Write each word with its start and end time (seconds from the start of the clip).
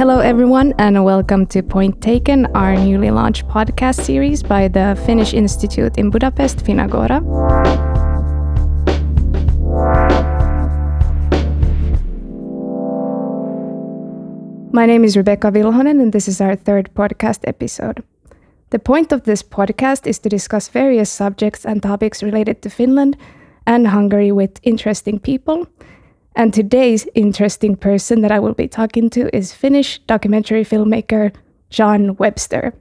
Hello, 0.00 0.20
everyone, 0.20 0.72
and 0.78 1.04
welcome 1.04 1.44
to 1.48 1.62
Point 1.62 2.00
Taken, 2.00 2.46
our 2.56 2.74
newly 2.74 3.10
launched 3.10 3.46
podcast 3.48 4.00
series 4.00 4.42
by 4.42 4.66
the 4.66 4.98
Finnish 5.04 5.34
Institute 5.34 5.98
in 5.98 6.08
Budapest, 6.08 6.64
FinnAgora. 6.64 7.20
My 14.72 14.86
name 14.86 15.04
is 15.04 15.16
Rebecka 15.16 15.52
Vilhonen, 15.52 16.00
and 16.00 16.14
this 16.14 16.28
is 16.28 16.40
our 16.40 16.56
third 16.56 16.88
podcast 16.94 17.40
episode. 17.44 18.02
The 18.70 18.78
point 18.78 19.12
of 19.12 19.24
this 19.24 19.42
podcast 19.42 20.06
is 20.06 20.18
to 20.20 20.30
discuss 20.30 20.68
various 20.68 21.10
subjects 21.10 21.66
and 21.66 21.82
topics 21.82 22.22
related 22.22 22.62
to 22.62 22.70
Finland 22.70 23.18
and 23.66 23.88
Hungary 23.88 24.32
with 24.32 24.60
interesting 24.62 25.18
people. 25.18 25.66
And 26.36 26.54
today's 26.54 27.08
interesting 27.14 27.76
person 27.76 28.20
that 28.20 28.30
I 28.30 28.38
will 28.38 28.54
be 28.54 28.68
talking 28.68 29.10
to 29.10 29.34
is 29.34 29.52
Finnish 29.52 29.98
documentary 30.00 30.64
filmmaker 30.64 31.34
John 31.70 32.16
Webster. 32.16 32.72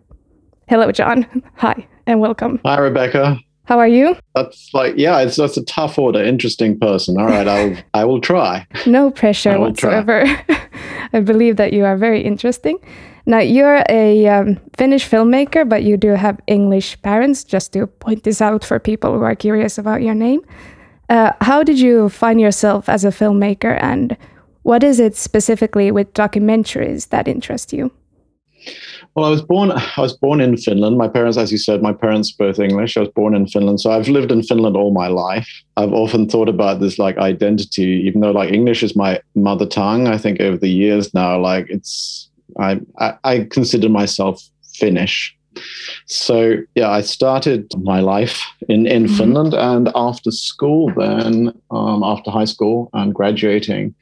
Hello, 0.67 0.91
John. 0.91 1.25
Hi, 1.55 1.87
and 2.05 2.19
welcome. 2.19 2.59
Hi, 2.63 2.77
Rebecka. 2.77 3.39
How 3.65 3.79
are 3.79 3.87
you? 3.87 4.15
That's 4.33 4.71
like, 4.73 4.95
yeah, 4.97 5.19
it's 5.19 5.35
that's 5.35 5.57
a 5.57 5.63
tough 5.65 5.99
order. 5.99 6.23
Interesting 6.23 6.79
person. 6.79 7.19
All 7.19 7.27
right, 7.27 7.47
I'll 7.47 7.75
I 7.93 8.05
will 8.05 8.21
try. 8.21 8.65
No 8.87 9.11
pressure 9.11 9.59
whatsoever. 9.59 10.25
I 11.13 11.19
believe 11.19 11.57
that 11.57 11.73
you 11.73 11.85
are 11.85 11.97
very 11.97 12.21
interesting. 12.21 12.79
Now, 13.25 13.39
you're 13.39 13.83
a 13.89 14.27
um, 14.27 14.59
Finnish 14.75 15.07
filmmaker, 15.07 15.67
but 15.67 15.83
you 15.83 15.97
do 15.97 16.09
have 16.15 16.39
English 16.47 16.99
parents, 17.03 17.43
just 17.43 17.73
to 17.73 17.85
point 17.85 18.23
this 18.23 18.41
out 18.41 18.63
for 18.63 18.79
people 18.79 19.13
who 19.13 19.21
are 19.21 19.35
curious 19.35 19.77
about 19.77 20.01
your 20.01 20.15
name. 20.15 20.41
Uh, 21.09 21.33
how 21.41 21.63
did 21.63 21.79
you 21.79 22.09
find 22.09 22.39
yourself 22.39 22.87
as 22.87 23.03
a 23.03 23.09
filmmaker, 23.09 23.77
and 23.81 24.15
what 24.63 24.83
is 24.83 24.99
it 24.99 25.15
specifically 25.15 25.91
with 25.91 26.13
documentaries 26.13 27.09
that 27.09 27.27
interest 27.27 27.73
you? 27.73 27.91
Well, 29.15 29.25
I 29.25 29.29
was 29.29 29.41
born. 29.41 29.71
I 29.71 30.01
was 30.01 30.15
born 30.15 30.39
in 30.39 30.55
Finland. 30.57 30.97
My 30.97 31.07
parents, 31.07 31.37
as 31.37 31.51
you 31.51 31.57
said, 31.57 31.81
my 31.81 31.93
parents 31.93 32.31
both 32.31 32.59
English. 32.59 32.95
I 32.95 33.01
was 33.01 33.09
born 33.09 33.33
in 33.33 33.47
Finland, 33.47 33.81
so 33.81 33.91
I've 33.91 34.07
lived 34.07 34.31
in 34.31 34.43
Finland 34.43 34.75
all 34.75 34.91
my 34.91 35.07
life. 35.07 35.49
I've 35.77 35.93
often 35.93 36.29
thought 36.29 36.49
about 36.49 36.79
this 36.79 36.99
like 36.99 37.17
identity, 37.17 38.03
even 38.05 38.21
though 38.21 38.31
like 38.31 38.53
English 38.53 38.83
is 38.83 38.95
my 38.95 39.19
mother 39.33 39.65
tongue. 39.65 40.07
I 40.07 40.17
think 40.17 40.39
over 40.39 40.57
the 40.57 40.69
years 40.69 41.13
now, 41.13 41.39
like 41.39 41.65
it's 41.69 42.29
I 42.59 42.79
I, 42.99 43.13
I 43.23 43.47
consider 43.49 43.89
myself 43.89 44.41
Finnish. 44.75 45.35
So 46.05 46.57
yeah, 46.75 46.89
I 46.89 47.01
started 47.01 47.71
my 47.81 47.99
life 47.99 48.41
in 48.67 48.87
in 48.87 49.05
mm-hmm. 49.05 49.15
Finland, 49.15 49.53
and 49.53 49.89
after 49.95 50.31
school, 50.31 50.91
then 50.97 51.53
um, 51.71 52.03
after 52.03 52.31
high 52.31 52.45
school 52.45 52.89
and 52.93 53.13
graduating, 53.13 53.93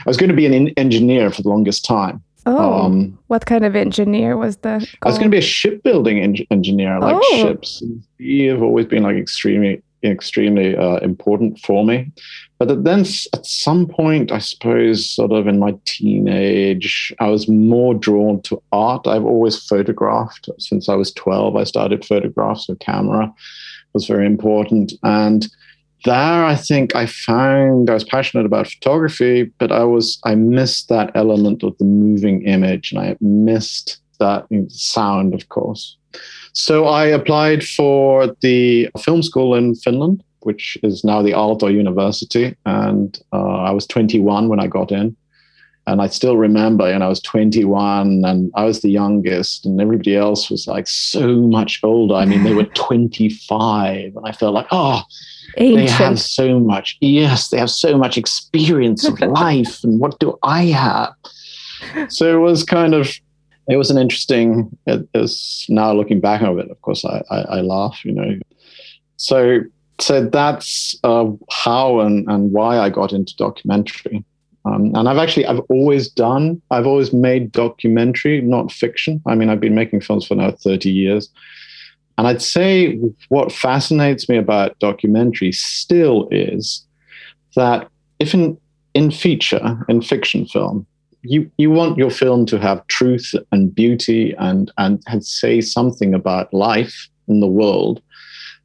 I 0.00 0.08
was 0.08 0.16
going 0.16 0.30
to 0.30 0.36
be 0.36 0.46
an 0.46 0.68
engineer 0.76 1.30
for 1.30 1.42
the 1.42 1.48
longest 1.48 1.84
time. 1.84 2.22
Oh, 2.48 2.84
um, 2.84 3.18
what 3.26 3.44
kind 3.44 3.64
of 3.64 3.74
engineer 3.74 4.36
was 4.36 4.56
the? 4.58 4.78
Goal? 4.78 4.86
I 5.02 5.08
was 5.08 5.18
going 5.18 5.30
to 5.30 5.34
be 5.34 5.38
a 5.38 5.42
shipbuilding 5.42 6.20
en- 6.20 6.46
engineer, 6.50 7.00
like 7.00 7.16
oh. 7.18 7.36
ships. 7.42 7.82
Have 8.20 8.62
always 8.62 8.86
been 8.86 9.02
like 9.02 9.16
extremely, 9.16 9.82
extremely 10.02 10.76
uh, 10.76 10.98
important 10.98 11.58
for 11.60 11.84
me. 11.84 12.10
But 12.58 12.84
then 12.84 13.00
at 13.00 13.46
some 13.46 13.86
point, 13.86 14.32
I 14.32 14.38
suppose, 14.38 15.08
sort 15.08 15.32
of 15.32 15.46
in 15.46 15.58
my 15.58 15.74
teenage, 15.84 17.14
I 17.20 17.28
was 17.28 17.48
more 17.48 17.94
drawn 17.94 18.40
to 18.42 18.62
art. 18.72 19.06
I've 19.06 19.24
always 19.24 19.62
photographed 19.62 20.48
since 20.58 20.88
I 20.88 20.94
was 20.94 21.12
twelve. 21.12 21.56
I 21.56 21.64
started 21.64 22.04
photographs 22.04 22.68
with 22.68 22.78
camera. 22.78 23.32
Was 23.92 24.06
very 24.06 24.26
important 24.26 24.92
and 25.02 25.48
there 26.04 26.44
i 26.44 26.54
think 26.54 26.94
i 26.94 27.04
found 27.04 27.90
i 27.90 27.94
was 27.94 28.04
passionate 28.04 28.46
about 28.46 28.68
photography 28.68 29.44
but 29.58 29.72
i 29.72 29.82
was 29.82 30.18
i 30.24 30.34
missed 30.34 30.88
that 30.88 31.10
element 31.14 31.62
of 31.62 31.76
the 31.78 31.84
moving 31.84 32.42
image 32.42 32.92
and 32.92 33.00
i 33.00 33.16
missed 33.20 33.98
that 34.18 34.46
sound 34.68 35.34
of 35.34 35.48
course 35.48 35.96
so 36.56 36.86
i 36.86 37.04
applied 37.04 37.62
for 37.64 38.34
the 38.40 38.88
film 38.98 39.22
school 39.22 39.54
in 39.54 39.74
finland 39.74 40.22
which 40.40 40.78
is 40.82 41.04
now 41.04 41.22
the 41.22 41.32
aalto 41.32 41.72
university 41.72 42.56
and 42.64 43.20
uh, 43.32 43.58
i 43.68 43.70
was 43.70 43.86
21 43.86 44.48
when 44.48 44.60
i 44.60 44.66
got 44.66 44.90
in 44.90 45.16
and 45.88 46.02
I 46.02 46.08
still 46.08 46.36
remember, 46.36 46.84
and 46.84 47.04
I 47.04 47.06
was 47.06 47.20
21 47.20 48.24
and 48.24 48.50
I 48.56 48.64
was 48.64 48.80
the 48.80 48.90
youngest, 48.90 49.64
and 49.64 49.80
everybody 49.80 50.16
else 50.16 50.50
was 50.50 50.66
like 50.66 50.88
so 50.88 51.36
much 51.36 51.78
older. 51.84 52.16
I 52.16 52.24
mean, 52.24 52.42
they 52.42 52.54
were 52.54 52.64
25, 52.74 54.16
and 54.16 54.26
I 54.26 54.32
felt 54.32 54.52
like, 54.52 54.66
oh, 54.72 55.02
Ancient. 55.58 55.86
They 55.86 55.92
have 55.92 56.20
so 56.20 56.60
much. 56.60 56.96
Yes, 57.00 57.48
they 57.48 57.58
have 57.58 57.70
so 57.70 57.96
much 57.96 58.18
experience 58.18 59.06
of 59.06 59.18
life. 59.42 59.82
And 59.82 59.98
what 60.00 60.18
do 60.18 60.38
I 60.42 60.64
have? 60.64 61.14
So 62.08 62.36
it 62.36 62.40
was 62.40 62.64
kind 62.64 62.94
of, 62.94 63.08
it 63.68 63.76
was 63.76 63.90
an 63.90 63.98
interesting, 63.98 64.76
it 64.86 65.08
was 65.14 65.66
now 65.68 65.92
looking 65.92 66.20
back 66.20 66.42
on 66.42 66.58
it, 66.58 66.70
of 66.70 66.80
course, 66.82 67.04
I, 67.04 67.22
I, 67.30 67.40
I 67.40 67.60
laugh, 67.60 68.04
you 68.04 68.12
know. 68.12 68.38
So, 69.16 69.60
so 69.98 70.24
that's 70.26 70.96
uh, 71.04 71.30
how 71.50 72.00
and, 72.00 72.28
and 72.28 72.52
why 72.52 72.78
I 72.78 72.90
got 72.90 73.12
into 73.12 73.34
documentary. 73.36 74.24
Um, 74.64 74.94
and 74.94 75.08
I've 75.08 75.18
actually, 75.18 75.46
I've 75.46 75.60
always 75.68 76.08
done, 76.08 76.60
I've 76.70 76.86
always 76.86 77.12
made 77.12 77.52
documentary, 77.52 78.40
not 78.40 78.72
fiction. 78.72 79.22
I 79.26 79.34
mean, 79.34 79.48
I've 79.48 79.60
been 79.60 79.74
making 79.74 80.00
films 80.00 80.26
for 80.26 80.34
now 80.34 80.50
30 80.50 80.90
years. 80.90 81.28
And 82.18 82.26
I'd 82.26 82.42
say 82.42 82.98
what 83.28 83.52
fascinates 83.52 84.28
me 84.28 84.36
about 84.36 84.78
documentary 84.78 85.52
still 85.52 86.28
is 86.30 86.84
that 87.54 87.88
if 88.18 88.34
in, 88.34 88.58
in 88.94 89.10
feature, 89.10 89.78
in 89.88 90.02
fiction 90.02 90.46
film, 90.46 90.86
you, 91.28 91.50
you 91.58 91.70
want 91.70 91.98
your 91.98 92.10
film 92.10 92.46
to 92.46 92.58
have 92.58 92.86
truth 92.86 93.34
and 93.52 93.74
beauty 93.74 94.34
and, 94.38 94.70
and, 94.78 95.02
and 95.06 95.24
say 95.24 95.60
something 95.60 96.14
about 96.14 96.52
life 96.52 97.08
in 97.28 97.40
the 97.40 97.46
world. 97.46 98.02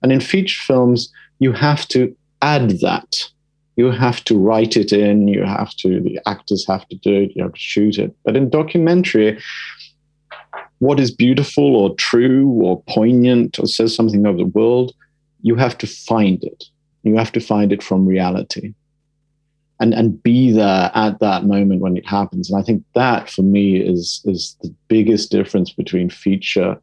And 0.02 0.12
in 0.12 0.20
feature 0.20 0.62
films, 0.66 1.12
you 1.40 1.52
have 1.52 1.88
to 1.90 2.16
add 2.42 2.80
that. 2.82 3.30
You 3.76 3.92
have 3.92 4.24
to 4.26 4.38
write 4.38 4.76
it 4.78 4.92
in, 4.92 5.28
you 5.28 5.44
have 5.44 5.76
to, 5.78 6.02
the 6.02 6.20
actors 6.28 6.66
have 6.68 6.88
to 6.90 6.96
do 6.98 7.22
it, 7.22 7.32
you 7.36 7.44
have 7.44 7.54
to 7.54 7.60
shoot 7.60 7.98
it. 7.98 8.16
But 8.24 8.36
in 8.36 8.50
documentary, 8.50 9.40
what 10.80 11.00
is 11.00 11.12
beautiful 11.12 11.76
or 11.76 11.96
true 11.96 12.50
or 12.64 12.84
poignant 12.90 13.60
or 13.60 13.68
says 13.68 13.96
something 13.96 14.26
of 14.26 14.38
the 14.38 14.46
world, 14.46 14.94
you 15.42 15.56
have 15.56 15.78
to 15.80 15.88
find 15.88 16.44
it. 16.44 16.66
You 17.04 17.18
have 17.18 17.32
to 17.32 17.40
find 17.40 17.72
it 17.72 17.82
from 17.82 18.06
reality 18.06 18.74
and, 19.82 19.94
and 19.94 20.22
be 20.24 20.52
there 20.52 20.92
at 20.94 21.20
that 21.20 21.44
moment 21.46 21.82
when 21.82 21.98
it 21.98 22.08
happens. 22.08 22.50
And 22.50 22.62
I 22.62 22.64
think 22.64 22.84
that 22.96 23.30
for 23.30 23.42
me 23.42 23.78
is, 23.78 24.22
is 24.26 24.56
the 24.62 24.74
biggest 24.88 25.32
difference 25.32 25.72
between 25.72 26.10
feature 26.10 26.80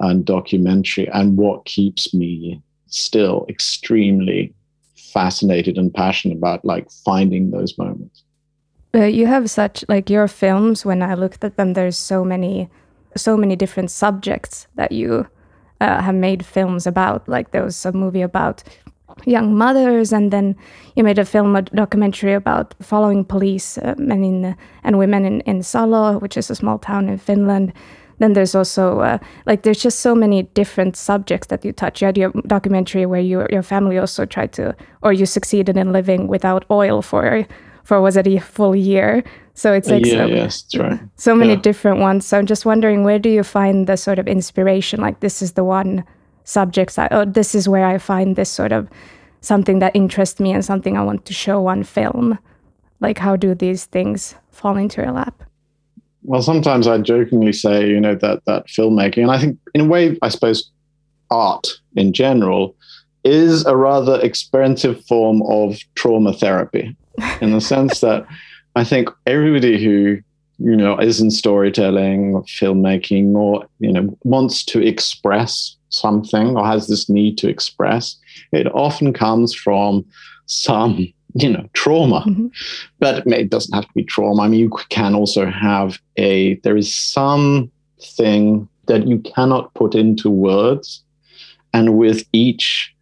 and 0.00 0.24
documentary 0.24 1.08
and 1.08 1.36
what 1.36 1.64
keeps 1.64 2.14
me 2.14 2.62
still 2.86 3.44
extremely 3.48 4.54
fascinated 4.94 5.76
and 5.76 5.92
passionate 5.92 6.36
about 6.36 6.64
like 6.64 6.88
finding 7.04 7.50
those 7.50 7.76
moments. 7.78 8.22
You 8.94 9.26
have 9.26 9.50
such 9.50 9.84
like 9.88 10.08
your 10.10 10.26
films 10.28 10.84
when 10.84 11.02
i 11.02 11.14
looked 11.14 11.44
at 11.44 11.56
them 11.56 11.74
there's 11.74 11.96
so 11.96 12.24
many 12.24 12.68
so 13.16 13.36
many 13.36 13.54
different 13.54 13.90
subjects 13.90 14.66
that 14.76 14.92
you 14.92 15.26
uh, 15.80 16.00
have 16.02 16.14
made 16.14 16.44
films 16.44 16.86
about. 16.86 17.28
Like 17.28 17.50
there 17.50 17.64
was 17.64 17.84
a 17.84 17.92
movie 17.92 18.22
about 18.22 18.62
young 19.26 19.54
mothers, 19.54 20.12
and 20.12 20.30
then 20.30 20.56
you 20.96 21.04
made 21.04 21.18
a 21.18 21.24
film, 21.24 21.56
a 21.56 21.62
documentary 21.62 22.34
about 22.34 22.74
following 22.80 23.24
police 23.24 23.78
uh, 23.78 23.94
men 23.98 24.24
in, 24.24 24.56
and 24.84 24.98
women 24.98 25.24
in, 25.24 25.40
in 25.42 25.62
Salo, 25.62 26.18
which 26.18 26.36
is 26.36 26.50
a 26.50 26.54
small 26.54 26.78
town 26.78 27.08
in 27.08 27.18
Finland. 27.18 27.72
Then 28.18 28.32
there's 28.32 28.54
also 28.54 29.00
uh, 29.00 29.18
like 29.46 29.62
there's 29.62 29.82
just 29.82 30.00
so 30.00 30.14
many 30.14 30.42
different 30.54 30.96
subjects 30.96 31.48
that 31.48 31.64
you 31.64 31.72
touch. 31.72 32.02
You 32.02 32.06
had 32.06 32.18
your 32.18 32.32
documentary 32.46 33.06
where 33.06 33.20
you, 33.20 33.46
your 33.50 33.62
family 33.62 33.96
also 33.96 34.24
tried 34.24 34.52
to, 34.54 34.74
or 35.02 35.12
you 35.12 35.26
succeeded 35.26 35.76
in 35.76 35.92
living 35.92 36.26
without 36.26 36.64
oil 36.70 37.00
for 37.00 37.46
for 37.88 38.02
was 38.02 38.18
it 38.18 38.26
a 38.26 38.38
full 38.38 38.76
year? 38.76 39.24
So 39.54 39.72
it's 39.72 39.88
like 39.88 40.04
yeah, 40.04 40.12
so, 40.12 40.26
yes, 40.26 40.76
right. 40.76 41.00
so 41.16 41.34
many 41.34 41.54
yeah. 41.54 41.60
different 41.60 42.00
ones. 42.00 42.26
So 42.26 42.38
I'm 42.38 42.44
just 42.44 42.66
wondering, 42.66 43.02
where 43.02 43.18
do 43.18 43.30
you 43.30 43.42
find 43.42 43.86
the 43.86 43.96
sort 43.96 44.18
of 44.18 44.28
inspiration? 44.28 45.00
Like 45.00 45.20
this 45.20 45.40
is 45.40 45.52
the 45.52 45.64
one 45.64 46.04
subject. 46.48 46.96
that, 46.96 47.12
oh, 47.12 47.24
this 47.24 47.54
is 47.54 47.68
where 47.68 47.86
I 47.86 47.98
find 47.98 48.34
this 48.34 48.50
sort 48.50 48.72
of 48.72 48.88
something 49.40 49.78
that 49.78 49.94
interests 49.94 50.40
me 50.40 50.52
and 50.52 50.64
something 50.64 50.96
I 50.96 51.04
want 51.04 51.24
to 51.26 51.32
show 51.32 51.66
on 51.66 51.84
film. 51.84 52.38
Like 53.00 53.18
how 53.18 53.36
do 53.36 53.54
these 53.54 53.84
things 53.84 54.34
fall 54.50 54.76
into 54.76 55.02
your 55.02 55.12
lap? 55.12 55.42
Well, 56.24 56.42
sometimes 56.42 56.86
I 56.88 56.98
jokingly 56.98 57.52
say, 57.52 57.88
you 57.88 58.00
know, 58.00 58.14
that 58.16 58.44
that 58.46 58.66
filmmaking, 58.66 59.22
and 59.22 59.30
I 59.30 59.38
think 59.38 59.58
in 59.74 59.82
a 59.82 59.84
way, 59.84 60.18
I 60.20 60.28
suppose, 60.28 60.70
art 61.30 61.66
in 61.94 62.12
general 62.12 62.74
is 63.24 63.64
a 63.66 63.76
rather 63.76 64.20
expensive 64.20 65.04
form 65.04 65.42
of 65.42 65.78
trauma 65.94 66.32
therapy 66.32 66.96
in 67.40 67.52
the 67.52 67.60
sense 67.60 68.00
that 68.00 68.26
I 68.74 68.84
think 68.84 69.08
everybody 69.26 69.82
who 69.82 70.18
you 70.58 70.76
know 70.76 70.98
is 70.98 71.20
in 71.20 71.30
storytelling 71.30 72.34
or 72.34 72.42
filmmaking 72.44 73.34
or 73.34 73.66
you 73.78 73.92
know 73.92 74.16
wants 74.24 74.64
to 74.64 74.80
express 74.80 75.76
something 75.90 76.56
or 76.56 76.66
has 76.66 76.86
this 76.88 77.08
need 77.08 77.38
to 77.38 77.48
express, 77.48 78.16
it 78.52 78.66
often 78.74 79.12
comes 79.12 79.54
from 79.54 80.04
some 80.46 81.12
you 81.34 81.50
know 81.50 81.68
trauma. 81.72 82.24
Mm-hmm. 82.26 82.48
but 82.98 83.26
it 83.26 83.50
doesn't 83.50 83.74
have 83.74 83.86
to 83.86 83.94
be 83.94 84.04
trauma. 84.04 84.42
I 84.42 84.48
mean 84.48 84.60
you 84.60 84.70
can 84.88 85.14
also 85.14 85.46
have 85.46 85.98
a 86.16 86.54
there 86.56 86.76
is 86.76 86.94
some 86.94 87.70
thing 88.00 88.68
that 88.88 89.06
you 89.06 89.20
cannot 89.20 89.72
put 89.74 89.94
into 89.94 90.28
words. 90.30 91.04
And 91.72 91.96
with 91.96 92.26
each 92.32 92.94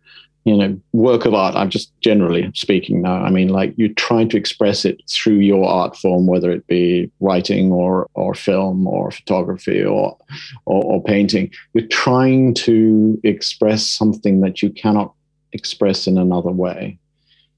you 0.47 0.57
know 0.57 0.81
work 0.93 1.27
of 1.27 1.35
art 1.35 1.55
i'm 1.57 1.69
just 1.69 1.91
generally 2.01 2.51
speaking 2.55 3.03
now 3.03 3.17
i 3.23 3.31
mean 3.31 3.49
like 3.49 3.75
you're 3.77 3.93
trying 3.95 4.29
to 4.29 4.37
express 4.37 4.85
it 4.85 5.03
through 5.11 5.41
your 5.41 5.69
art 5.69 5.97
form 5.97 6.27
whether 6.27 6.51
it 6.51 6.67
be 6.67 7.11
writing 7.21 7.73
or 7.73 8.09
or 8.15 8.35
film 8.35 8.87
or 8.87 9.11
photography 9.11 9.85
or 9.85 10.17
or, 10.65 10.85
or 10.85 11.03
painting 11.03 11.51
you're 11.75 11.89
trying 11.89 12.55
to 12.55 13.21
express 13.25 13.85
something 13.85 14.41
that 14.41 14.63
you 14.63 14.71
cannot 14.71 15.13
express 15.57 16.07
in 16.07 16.19
another 16.19 16.51
way. 16.51 16.99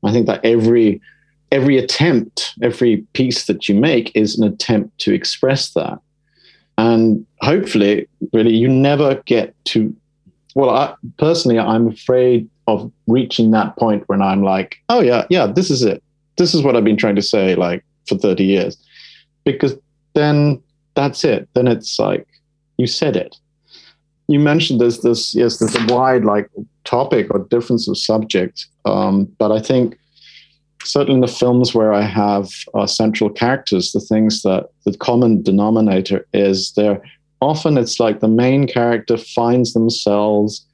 I 0.04 0.12
think 0.12 0.26
that 0.26 0.44
every 0.44 1.00
every 1.50 1.78
attempt 1.78 2.54
every 2.62 2.98
piece 3.14 3.46
that 3.46 3.68
you 3.68 3.74
make 3.74 4.12
is 4.14 4.38
an 4.38 4.46
attempt 4.46 4.98
to 5.00 5.12
express 5.12 5.72
that. 5.72 5.98
And 6.76 7.26
hopefully 7.40 8.08
really 8.32 8.54
you 8.54 8.68
never 8.68 9.16
get 9.26 9.54
to 9.66 9.94
well 10.54 10.70
I, 10.70 10.94
personally 11.18 11.58
i'm 11.58 11.88
afraid 11.88 12.48
of 12.68 12.92
reaching 13.06 13.50
that 13.50 13.74
point 13.76 14.04
when 14.08 14.20
I'm 14.20 14.42
like, 14.42 14.76
oh 14.90 15.00
yeah, 15.00 15.26
yeah, 15.30 15.46
this 15.46 15.70
is 15.70 15.82
it. 15.82 16.02
This 16.36 16.54
is 16.54 16.62
what 16.62 16.76
I've 16.76 16.84
been 16.84 16.98
trying 16.98 17.16
to 17.16 17.22
say 17.22 17.54
like 17.54 17.82
for 18.06 18.16
30 18.16 18.44
years. 18.44 18.76
Because 19.44 19.74
then 20.14 20.62
that's 20.94 21.24
it. 21.24 21.48
Then 21.54 21.66
it's 21.66 21.98
like 21.98 22.26
you 22.76 22.86
said 22.86 23.16
it. 23.16 23.34
You 24.28 24.38
mentioned 24.38 24.80
there's 24.80 25.00
this, 25.00 25.34
yes, 25.34 25.56
there's 25.56 25.74
a 25.74 25.92
wide 25.92 26.26
like 26.26 26.50
topic 26.84 27.28
or 27.30 27.40
difference 27.50 27.88
of 27.88 27.96
subject. 27.96 28.66
Um, 28.84 29.24
but 29.38 29.50
I 29.50 29.60
think 29.60 29.98
certainly 30.84 31.14
in 31.14 31.20
the 31.22 31.26
films 31.26 31.74
where 31.74 31.94
I 31.94 32.02
have 32.02 32.50
uh, 32.74 32.86
central 32.86 33.30
characters, 33.30 33.92
the 33.92 34.00
things 34.00 34.42
that 34.42 34.68
the 34.84 34.94
common 34.98 35.42
denominator 35.42 36.26
is 36.34 36.72
there 36.72 37.00
often 37.40 37.78
it's 37.78 38.00
like 38.00 38.20
the 38.20 38.28
main 38.28 38.66
character 38.66 39.16
finds 39.16 39.72
themselves 39.72 40.66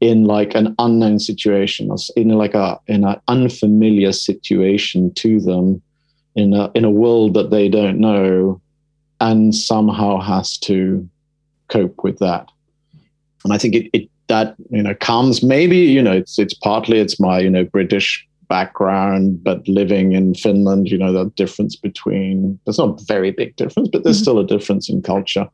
in 0.00 0.24
like 0.24 0.54
an 0.54 0.74
unknown 0.78 1.18
situation 1.18 1.94
in 2.16 2.28
like 2.30 2.54
a 2.54 2.78
in 2.86 3.04
an 3.04 3.20
unfamiliar 3.28 4.12
situation 4.12 5.12
to 5.14 5.40
them 5.40 5.80
in 6.34 6.52
a 6.52 6.70
in 6.74 6.84
a 6.84 6.90
world 6.90 7.34
that 7.34 7.50
they 7.50 7.68
don't 7.68 7.98
know 7.98 8.60
and 9.20 9.54
somehow 9.54 10.20
has 10.20 10.58
to 10.58 11.08
cope 11.68 12.02
with 12.02 12.18
that. 12.18 12.50
And 13.44 13.52
i 13.52 13.58
think 13.58 13.74
it, 13.74 13.90
it 13.92 14.10
that 14.28 14.56
you 14.70 14.82
know 14.82 14.94
comes 14.94 15.42
maybe 15.42 15.76
you 15.76 16.02
know 16.02 16.12
it's 16.12 16.38
it's 16.38 16.54
partly 16.54 16.98
it's 16.98 17.20
my 17.20 17.38
you 17.38 17.50
know 17.50 17.64
british 17.64 18.26
background 18.48 19.42
but 19.42 19.66
living 19.68 20.12
in 20.12 20.34
finland 20.34 20.88
you 20.88 20.96
know 20.96 21.12
the 21.12 21.30
difference 21.36 21.76
between 21.76 22.58
there's 22.64 22.78
not 22.78 23.00
a 23.00 23.04
very 23.04 23.30
big 23.30 23.54
difference 23.56 23.88
but 23.92 24.02
there's 24.02 24.16
mm-hmm. 24.16 24.22
still 24.22 24.38
a 24.38 24.46
difference 24.46 24.88
in 24.88 25.02
culture. 25.02 25.48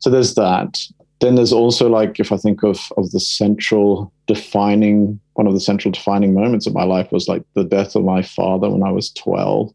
So 0.00 0.08
there's 0.08 0.34
that 0.34 0.78
then 1.20 1.34
there's 1.34 1.52
also 1.52 1.88
like 1.88 2.18
if 2.18 2.32
I 2.32 2.36
think 2.36 2.62
of 2.62 2.80
of 2.96 3.10
the 3.10 3.20
central 3.20 4.12
defining 4.26 5.20
one 5.34 5.46
of 5.46 5.54
the 5.54 5.60
central 5.60 5.92
defining 5.92 6.34
moments 6.34 6.66
of 6.66 6.74
my 6.74 6.84
life 6.84 7.12
was 7.12 7.28
like 7.28 7.42
the 7.54 7.64
death 7.64 7.94
of 7.94 8.04
my 8.04 8.22
father 8.22 8.68
when 8.68 8.82
I 8.82 8.90
was 8.90 9.10
12, 9.12 9.72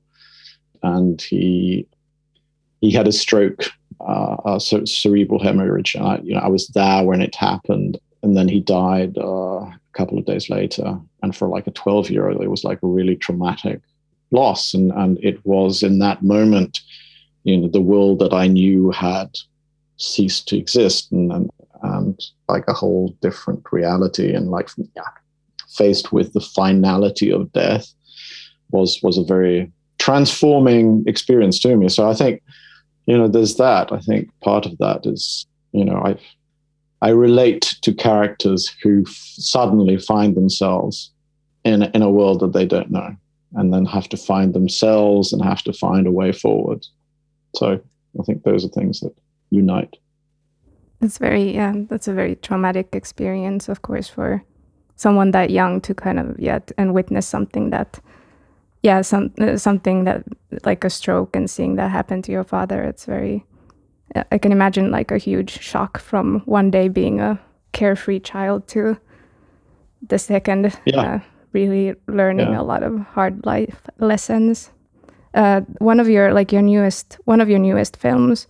and 0.83 1.21
he 1.21 1.88
he 2.81 2.92
had 2.92 3.07
a 3.07 3.12
stroke, 3.12 3.63
uh, 4.00 4.38
a 4.45 4.59
cerebral 4.59 5.42
hemorrhage. 5.42 5.95
I, 5.95 6.18
you 6.18 6.36
know, 6.36 6.42
I 6.42 6.50
was 6.50 6.68
there 6.69 7.03
when 7.03 7.21
it 7.21 7.33
happened, 7.36 8.00
and 8.21 8.38
then 8.38 8.48
he 8.48 8.59
died 8.59 9.18
uh, 9.18 9.62
a 9.62 9.80
couple 9.94 10.19
of 10.19 10.25
days 10.25 10.50
later. 10.50 11.00
And 11.24 11.36
for 11.36 11.48
like 11.48 11.65
a 11.65 11.71
12 11.71 12.12
year 12.12 12.30
old, 12.30 12.44
it 12.44 12.50
was 12.50 12.63
like 12.63 12.83
a 12.83 12.88
really 12.88 13.15
traumatic 13.15 13.81
loss, 14.31 14.74
and 14.74 14.91
and 14.91 15.18
it 15.24 15.44
was 15.45 15.83
in 15.83 16.00
that 16.00 16.21
moment, 16.21 16.81
you 17.44 17.57
know, 17.57 17.68
the 17.68 17.81
world 17.81 18.19
that 18.19 18.33
I 18.33 18.48
knew 18.48 18.91
had 18.91 19.30
ceased 19.97 20.47
to 20.50 20.57
exist 20.57 21.12
and, 21.12 21.31
and, 21.31 21.50
and 21.83 22.19
like 22.47 22.68
a 22.68 22.74
whole 22.74 23.15
different 23.21 23.63
reality. 23.71 24.33
And 24.33 24.50
like 24.50 24.69
yeah, 24.95 25.03
faced 25.75 26.12
with 26.12 26.33
the 26.33 26.42
finality 26.42 27.31
of 27.31 27.51
death 27.53 27.88
was 28.71 29.00
was 29.03 29.18
a 29.18 29.24
very 29.24 29.71
transforming 30.00 31.03
experience 31.07 31.59
to 31.59 31.75
me. 31.75 31.89
So 31.89 32.09
i 32.09 32.13
think 32.13 32.42
you 33.06 33.18
know 33.18 33.27
there's 33.27 33.57
that. 33.57 33.92
I 33.92 34.00
think 34.00 34.30
part 34.42 34.65
of 34.65 34.77
that 34.80 35.06
is 35.06 35.45
you 35.71 35.86
know 35.86 36.01
i 36.06 36.15
i 37.01 37.09
relate 37.09 37.75
to 37.81 37.94
characters 37.94 38.74
who 38.81 39.03
f- 39.07 39.13
suddenly 39.53 39.98
find 39.98 40.36
themselves 40.36 41.12
in 41.63 41.83
in 41.83 42.01
a 42.01 42.12
world 42.12 42.39
that 42.39 42.53
they 42.53 42.65
don't 42.65 42.91
know 42.91 43.15
and 43.53 43.74
then 43.74 43.86
have 43.86 44.09
to 44.09 44.18
find 44.18 44.53
themselves 44.53 45.31
and 45.31 45.41
have 45.44 45.63
to 45.63 45.71
find 45.71 46.07
a 46.07 46.12
way 46.12 46.31
forward. 46.31 46.86
So 47.56 47.80
i 48.19 48.24
think 48.24 48.44
those 48.44 48.65
are 48.65 48.69
things 48.80 49.00
that 49.01 49.15
unite. 49.55 49.97
That's 50.99 51.17
very 51.17 51.53
yeah. 51.53 51.73
That's 51.89 52.07
a 52.07 52.13
very 52.13 52.35
traumatic 52.35 52.89
experience, 52.93 53.69
of 53.69 53.81
course, 53.81 54.07
for 54.07 54.43
someone 54.95 55.31
that 55.31 55.49
young 55.49 55.81
to 55.81 55.93
kind 55.93 56.19
of 56.19 56.39
yeah 56.39 56.59
and 56.77 56.93
witness 56.93 57.27
something 57.27 57.69
that 57.69 57.99
yeah 58.81 59.01
some 59.01 59.31
uh, 59.39 59.57
something 59.57 60.05
that 60.05 60.23
like 60.63 60.83
a 60.83 60.89
stroke 60.89 61.35
and 61.35 61.49
seeing 61.49 61.75
that 61.75 61.91
happen 61.91 62.21
to 62.21 62.31
your 62.31 62.43
father. 62.43 62.83
It's 62.83 63.05
very 63.05 63.45
I 64.31 64.37
can 64.37 64.51
imagine 64.51 64.91
like 64.91 65.11
a 65.11 65.17
huge 65.17 65.59
shock 65.59 65.99
from 65.99 66.41
one 66.45 66.71
day 66.71 66.87
being 66.87 67.19
a 67.19 67.39
carefree 67.73 68.19
child 68.19 68.67
to 68.69 68.97
the 70.07 70.19
second 70.19 70.77
yeah. 70.85 71.15
uh, 71.15 71.19
really 71.51 71.95
learning 72.07 72.51
yeah. 72.51 72.61
a 72.61 72.63
lot 72.63 72.83
of 72.83 72.99
hard 72.99 73.45
life 73.45 73.81
lessons. 73.99 74.71
Uh, 75.33 75.61
one 75.79 75.99
of 75.99 76.07
your 76.07 76.33
like 76.33 76.53
your 76.53 76.61
newest 76.61 77.17
one 77.25 77.41
of 77.41 77.49
your 77.49 77.59
newest 77.59 77.97
films 77.97 78.47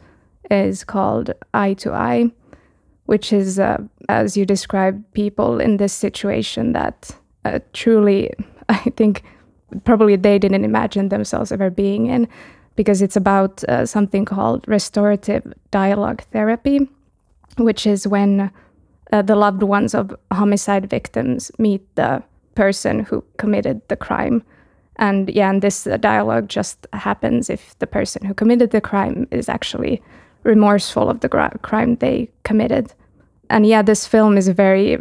is 0.52 0.84
called 0.84 1.32
Eye 1.54 1.74
to 1.76 1.94
Eye, 1.94 2.32
which 3.06 3.32
is, 3.34 3.60
uh, 3.60 3.78
as 4.10 4.36
you 4.36 4.46
describe, 4.46 5.04
people 5.14 5.60
in 5.60 5.78
this 5.78 5.94
situation 5.94 6.74
that 6.74 7.16
uh, 7.46 7.60
truly, 7.74 8.32
I 8.70 8.78
think, 8.96 9.24
probably 9.84 10.16
they 10.16 10.40
didn't 10.40 10.64
imagine 10.64 11.10
themselves 11.10 11.52
ever 11.52 11.70
being 11.70 12.08
in, 12.08 12.28
because 12.76 13.02
it's 13.02 13.16
about 13.16 13.64
uh, 13.66 13.86
something 13.86 14.26
called 14.26 14.66
restorative 14.68 15.54
dialogue 15.72 16.22
therapy, 16.32 16.90
which 17.58 17.88
is 17.88 18.08
when 18.08 18.52
uh, 19.12 19.22
the 19.22 19.36
loved 19.36 19.64
ones 19.64 19.94
of 19.94 20.16
homicide 20.32 20.90
victims 20.90 21.52
meet 21.58 21.84
the 21.96 22.22
person 22.56 23.02
who 23.02 23.24
committed 23.38 23.82
the 23.88 23.96
crime. 23.96 24.44
And 24.98 25.30
yeah, 25.30 25.50
and 25.50 25.62
this 25.62 25.88
dialogue 26.00 26.48
just 26.50 26.88
happens 26.94 27.50
if 27.50 27.78
the 27.80 27.88
person 27.88 28.26
who 28.26 28.34
committed 28.34 28.72
the 28.72 28.82
crime 28.82 29.28
is 29.32 29.50
actually 29.50 30.02
remorseful 30.46 31.10
of 31.10 31.20
the 31.20 31.30
crime 31.62 31.96
they 31.98 32.30
committed. 32.44 32.94
And 33.50 33.66
yeah, 33.66 33.82
this 33.82 34.08
film 34.08 34.38
is 34.38 34.48
very 34.48 34.98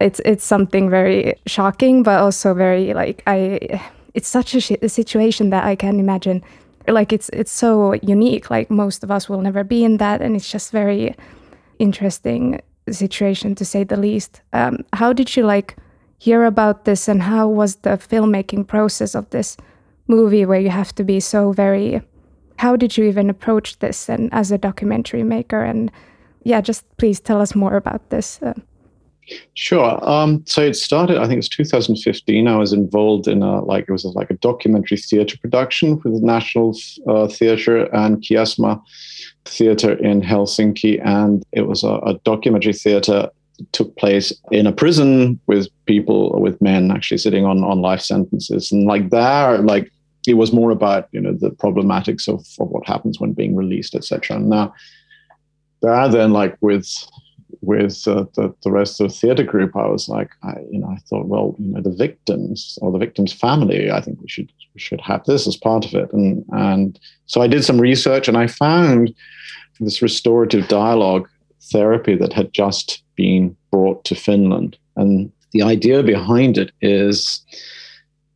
it's 0.00 0.20
it's 0.24 0.44
something 0.44 0.90
very 0.90 1.34
shocking 1.46 2.02
but 2.02 2.20
also 2.20 2.52
very 2.52 2.92
like 2.92 3.22
I 3.26 3.80
it's 4.12 4.28
such 4.28 4.54
a, 4.54 4.60
sh- 4.60 4.82
a 4.82 4.88
situation 4.88 5.50
that 5.50 5.64
I 5.64 5.76
can 5.76 5.98
imagine 5.98 6.42
like 6.88 7.12
it's 7.12 7.30
it's 7.30 7.52
so 7.52 7.94
unique 8.02 8.50
like 8.50 8.70
most 8.70 9.04
of 9.04 9.10
us 9.10 9.28
will 9.28 9.40
never 9.40 9.64
be 9.64 9.84
in 9.84 9.96
that 9.98 10.20
and 10.20 10.36
it's 10.36 10.50
just 10.50 10.72
very 10.72 11.14
interesting 11.78 12.60
situation 12.90 13.54
to 13.54 13.64
say 13.64 13.84
the 13.84 13.96
least. 13.96 14.42
Um, 14.52 14.84
how 14.92 15.12
did 15.12 15.36
you 15.36 15.46
like 15.46 15.76
hear 16.18 16.44
about 16.44 16.84
this 16.84 17.08
and 17.08 17.22
how 17.22 17.48
was 17.48 17.76
the 17.76 17.90
filmmaking 17.90 18.66
process 18.66 19.14
of 19.14 19.30
this 19.30 19.56
movie 20.06 20.44
where 20.44 20.60
you 20.60 20.70
have 20.70 20.94
to 20.96 21.04
be 21.04 21.20
so 21.20 21.52
very 21.52 22.02
how 22.56 22.76
did 22.76 22.96
you 22.96 23.04
even 23.04 23.30
approach 23.30 23.78
this 23.78 24.08
and 24.08 24.32
as 24.32 24.50
a 24.50 24.58
documentary 24.58 25.22
maker 25.22 25.62
and 25.62 25.90
yeah 26.42 26.60
just 26.60 26.84
please 26.96 27.20
tell 27.20 27.40
us 27.40 27.54
more 27.54 27.76
about 27.76 28.10
this 28.10 28.40
uh, 28.42 28.54
Sure. 29.54 29.98
Um, 30.08 30.42
so 30.46 30.62
it 30.62 30.76
started. 30.76 31.16
I 31.16 31.22
think 31.22 31.34
it 31.34 31.36
was 31.36 31.48
2015. 31.48 32.46
I 32.46 32.56
was 32.56 32.72
involved 32.72 33.26
in 33.26 33.42
a 33.42 33.62
like 33.62 33.86
it 33.88 33.92
was 33.92 34.04
like 34.04 34.30
a 34.30 34.34
documentary 34.34 34.98
theater 34.98 35.36
production 35.38 35.98
for 36.00 36.10
the 36.10 36.20
National 36.20 36.76
uh, 37.08 37.28
Theatre 37.28 37.84
and 37.94 38.22
Kiasma 38.22 38.82
Theatre 39.46 39.92
in 39.92 40.20
Helsinki, 40.20 41.04
and 41.04 41.42
it 41.52 41.62
was 41.62 41.84
a, 41.84 41.94
a 42.06 42.14
documentary 42.24 42.72
theater 42.72 43.30
took 43.70 43.96
place 43.96 44.32
in 44.50 44.66
a 44.66 44.72
prison 44.72 45.38
with 45.46 45.68
people 45.86 46.40
with 46.40 46.60
men 46.60 46.90
actually 46.90 47.18
sitting 47.18 47.44
on 47.44 47.62
on 47.64 47.80
life 47.80 48.00
sentences, 48.00 48.70
and 48.72 48.86
like 48.86 49.10
there, 49.10 49.58
like 49.58 49.90
it 50.26 50.34
was 50.34 50.52
more 50.52 50.70
about 50.70 51.08
you 51.12 51.20
know 51.20 51.32
the 51.32 51.50
problematics 51.50 52.28
of, 52.28 52.40
of 52.60 52.70
what 52.70 52.86
happens 52.86 53.20
when 53.20 53.32
being 53.32 53.54
released, 53.54 53.94
etc. 53.94 54.36
And 54.36 54.48
now 54.48 54.74
there, 55.82 55.92
are 55.92 56.08
then 56.08 56.32
like 56.32 56.56
with 56.60 56.88
with 57.60 58.06
uh, 58.06 58.24
the, 58.34 58.54
the 58.62 58.70
rest 58.70 59.00
of 59.00 59.08
the 59.08 59.14
theater 59.14 59.42
group, 59.42 59.76
I 59.76 59.86
was 59.86 60.08
like, 60.08 60.30
I, 60.42 60.54
you 60.70 60.78
know, 60.80 60.88
I 60.88 60.96
thought, 61.08 61.26
well, 61.26 61.54
you 61.58 61.72
know, 61.72 61.80
the 61.80 61.94
victims 61.94 62.78
or 62.82 62.92
the 62.92 62.98
victim's 62.98 63.32
family, 63.32 63.90
I 63.90 64.00
think 64.00 64.20
we 64.20 64.28
should 64.28 64.52
we 64.74 64.80
should 64.80 65.00
have 65.00 65.24
this 65.24 65.46
as 65.46 65.56
part 65.56 65.84
of 65.84 65.94
it. 65.94 66.12
And 66.12 66.44
and 66.52 66.98
so 67.26 67.42
I 67.42 67.46
did 67.46 67.64
some 67.64 67.80
research 67.80 68.28
and 68.28 68.36
I 68.36 68.46
found 68.46 69.14
this 69.80 70.02
restorative 70.02 70.68
dialogue 70.68 71.28
therapy 71.72 72.14
that 72.16 72.32
had 72.32 72.52
just 72.52 73.02
been 73.16 73.56
brought 73.70 74.04
to 74.04 74.14
Finland. 74.14 74.76
And 74.96 75.32
the 75.52 75.62
idea 75.62 76.02
behind 76.02 76.58
it 76.58 76.72
is 76.80 77.44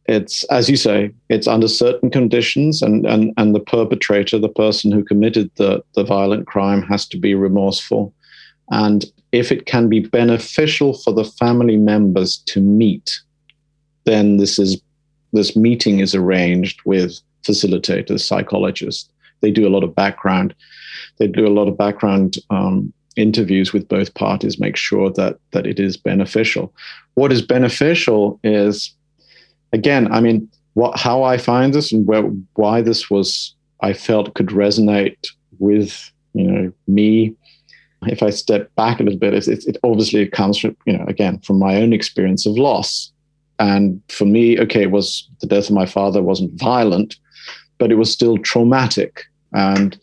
it's 0.09 0.43
as 0.45 0.69
you 0.69 0.77
say, 0.77 1.11
it's 1.29 1.47
under 1.47 1.69
certain 1.69 2.11
conditions, 2.11 2.83
and 2.83 3.07
and 3.07 3.33
and 3.37 3.55
the 3.55 3.61
perpetrator, 3.61 4.38
the 4.38 4.49
person 4.49 4.91
who 4.91 5.05
committed 5.05 5.50
the 5.57 5.83
the 5.95 6.05
violent 6.05 6.47
crime, 6.47 6.83
has 6.83 7.07
to 7.09 7.19
be 7.19 7.35
remorseful, 7.35 8.12
and 8.71 9.05
if 9.33 9.53
it 9.53 9.67
can 9.67 9.88
be 9.88 10.00
beneficial 10.00 10.95
for 10.95 11.12
the 11.12 11.25
family 11.25 11.77
members 11.77 12.38
to 12.47 12.61
meet, 12.61 13.21
then 14.05 14.38
this 14.38 14.59
is 14.59 14.81
this 15.33 15.55
meeting 15.55 16.00
is 16.00 16.15
arranged 16.15 16.81
with 16.85 17.21
facilitators, 17.43 18.21
psychologists. 18.21 19.11
They 19.41 19.50
do 19.50 19.69
a 19.69 19.71
lot 19.71 19.85
of 19.85 19.95
background. 19.95 20.55
They 21.19 21.27
do 21.27 21.47
a 21.47 21.53
lot 21.53 21.69
of 21.69 21.77
background 21.77 22.37
um, 22.50 22.93
interviews 23.17 23.73
with 23.73 23.88
both 23.88 24.15
parties, 24.15 24.59
make 24.59 24.77
sure 24.77 25.11
that 25.11 25.38
that 25.50 25.67
it 25.67 25.79
is 25.79 25.97
beneficial. 25.97 26.73
What 27.15 27.33
is 27.33 27.43
beneficial 27.43 28.41
is, 28.43 28.95
again, 29.73 30.13
I 30.13 30.21
mean, 30.21 30.49
what 30.75 30.99
how 30.99 31.23
I 31.23 31.39
find 31.39 31.75
this 31.75 31.93
and 31.93 32.07
where, 32.07 32.23
why 32.55 32.83
this 32.83 33.11
was 33.11 33.55
I 33.81 33.93
felt 33.93 34.35
could 34.35 34.49
resonate 34.49 35.27
with 35.59 36.11
you 36.35 36.45
know 36.45 36.73
me. 36.87 37.35
If 38.03 38.23
I 38.23 38.31
step 38.31 38.73
back 38.77 39.01
a 39.01 39.03
little 39.03 39.19
bit, 39.19 39.35
it, 39.35 39.49
it 39.67 39.77
obviously 39.83 40.27
comes 40.29 40.59
from 40.59 40.77
you 40.87 40.97
know 40.97 41.05
again 41.07 41.41
from 41.41 41.59
my 41.59 41.77
own 41.77 41.93
experience 41.93 42.47
of 42.47 42.57
loss. 42.57 43.13
And 43.61 44.01
for 44.09 44.25
me, 44.25 44.59
okay, 44.61 44.83
it 44.83 44.93
was 44.93 45.29
the 45.41 45.49
death 45.49 45.69
of 45.69 45.75
my 45.75 45.87
father 45.87 46.23
wasn't 46.23 46.53
violent, 46.61 47.17
but 47.79 47.91
it 47.91 47.97
was 47.97 48.13
still 48.13 48.39
traumatic. 48.39 49.25
And 49.53 49.99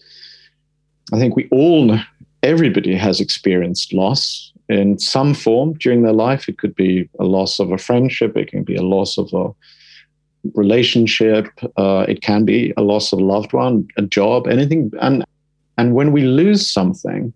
I 1.13 1.19
think 1.19 1.35
we 1.35 1.47
all 1.51 1.97
everybody 2.43 2.95
has 2.95 3.21
experienced 3.21 3.93
loss 3.93 4.51
in 4.69 4.97
some 4.99 5.33
form 5.33 5.73
during 5.73 6.01
their 6.01 6.13
life. 6.13 6.47
It 6.49 6.57
could 6.57 6.75
be 6.75 7.09
a 7.19 7.23
loss 7.23 7.59
of 7.59 7.71
a 7.71 7.77
friendship, 7.77 8.35
it 8.35 8.49
can 8.49 8.63
be 8.63 8.75
a 8.75 8.81
loss 8.81 9.17
of 9.17 9.33
a 9.33 9.51
relationship, 10.53 11.47
uh, 11.77 12.05
it 12.07 12.21
can 12.21 12.45
be 12.45 12.73
a 12.77 12.81
loss 12.81 13.11
of 13.11 13.19
a 13.19 13.23
loved 13.23 13.53
one, 13.53 13.87
a 13.97 14.01
job, 14.01 14.47
anything. 14.47 14.91
And 15.01 15.23
and 15.77 15.93
when 15.93 16.11
we 16.11 16.21
lose 16.21 16.69
something, 16.69 17.33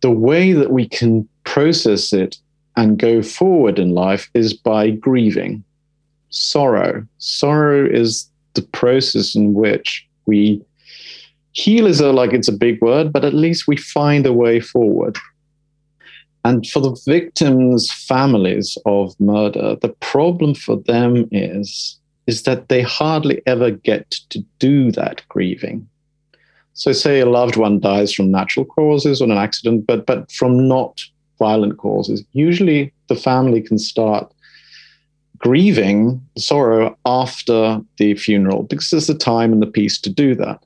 the 0.00 0.10
way 0.10 0.52
that 0.52 0.70
we 0.70 0.88
can 0.88 1.28
process 1.44 2.12
it 2.12 2.38
and 2.76 2.98
go 2.98 3.22
forward 3.22 3.78
in 3.78 3.94
life 3.94 4.30
is 4.34 4.52
by 4.52 4.90
grieving. 4.90 5.62
Sorrow. 6.30 7.06
Sorrow 7.18 7.86
is 7.86 8.28
the 8.54 8.62
process 8.62 9.34
in 9.34 9.54
which 9.54 10.06
we 10.26 10.60
heal 11.52 11.86
is 11.86 12.00
a, 12.00 12.12
like 12.12 12.32
it's 12.32 12.48
a 12.48 12.52
big 12.52 12.80
word, 12.82 13.12
but 13.12 13.24
at 13.24 13.34
least 13.34 13.68
we 13.68 13.76
find 13.76 14.26
a 14.26 14.32
way 14.32 14.60
forward. 14.60 15.16
And 16.44 16.66
for 16.66 16.80
the 16.80 16.96
victims' 17.06 17.90
families 17.90 18.76
of 18.84 19.18
murder, 19.18 19.76
the 19.80 19.94
problem 20.00 20.54
for 20.54 20.76
them 20.76 21.26
is, 21.32 21.98
is 22.26 22.42
that 22.42 22.68
they 22.68 22.82
hardly 22.82 23.40
ever 23.46 23.70
get 23.70 24.10
to 24.28 24.44
do 24.58 24.92
that 24.92 25.22
grieving. 25.28 25.88
So, 26.74 26.92
say 26.92 27.20
a 27.20 27.26
loved 27.26 27.56
one 27.56 27.80
dies 27.80 28.12
from 28.12 28.30
natural 28.30 28.66
causes 28.66 29.22
or 29.22 29.24
an 29.24 29.38
accident, 29.38 29.86
but, 29.86 30.06
but 30.06 30.30
from 30.32 30.68
not 30.68 31.00
violent 31.38 31.78
causes, 31.78 32.24
usually 32.32 32.92
the 33.08 33.16
family 33.16 33.62
can 33.62 33.78
start 33.78 34.30
grieving 35.38 36.20
sorrow 36.36 36.96
after 37.06 37.80
the 37.98 38.14
funeral 38.14 38.62
because 38.64 38.90
there's 38.90 39.06
the 39.06 39.14
time 39.14 39.52
and 39.52 39.62
the 39.62 39.66
peace 39.66 40.00
to 40.00 40.10
do 40.10 40.34
that. 40.34 40.64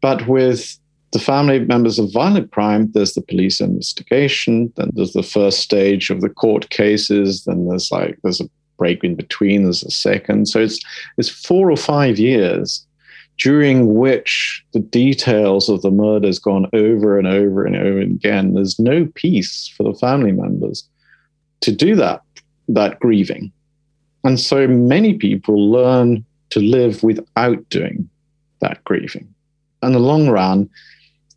But 0.00 0.26
with 0.26 0.78
the 1.14 1.20
family 1.20 1.60
members 1.60 2.00
of 2.00 2.12
violent 2.12 2.50
crime, 2.50 2.90
there's 2.90 3.14
the 3.14 3.22
police 3.22 3.60
investigation, 3.60 4.72
then 4.76 4.90
there's 4.94 5.12
the 5.12 5.22
first 5.22 5.60
stage 5.60 6.10
of 6.10 6.20
the 6.20 6.28
court 6.28 6.68
cases, 6.70 7.44
then 7.44 7.68
there's 7.68 7.92
like 7.92 8.18
there's 8.22 8.40
a 8.40 8.50
break 8.78 9.04
in 9.04 9.14
between, 9.14 9.62
there's 9.62 9.84
a 9.84 9.92
second. 9.92 10.48
So 10.48 10.60
it's 10.60 10.80
it's 11.16 11.28
four 11.28 11.70
or 11.70 11.76
five 11.76 12.18
years 12.18 12.84
during 13.38 13.94
which 13.94 14.64
the 14.72 14.80
details 14.80 15.68
of 15.68 15.82
the 15.82 15.90
murder 15.92 16.26
has 16.26 16.40
gone 16.40 16.68
over 16.72 17.16
and 17.16 17.28
over 17.28 17.64
and 17.64 17.76
over 17.76 18.00
again. 18.00 18.54
There's 18.54 18.80
no 18.80 19.08
peace 19.14 19.72
for 19.76 19.84
the 19.84 19.98
family 19.98 20.32
members 20.32 20.82
to 21.60 21.70
do 21.70 21.94
that 21.94 22.22
that 22.66 22.98
grieving. 22.98 23.52
And 24.24 24.40
so 24.40 24.66
many 24.66 25.14
people 25.14 25.70
learn 25.70 26.24
to 26.50 26.58
live 26.58 27.04
without 27.04 27.68
doing 27.68 28.08
that 28.60 28.82
grieving 28.82 29.32
in 29.84 29.92
the 29.92 30.00
long 30.00 30.28
run, 30.28 30.68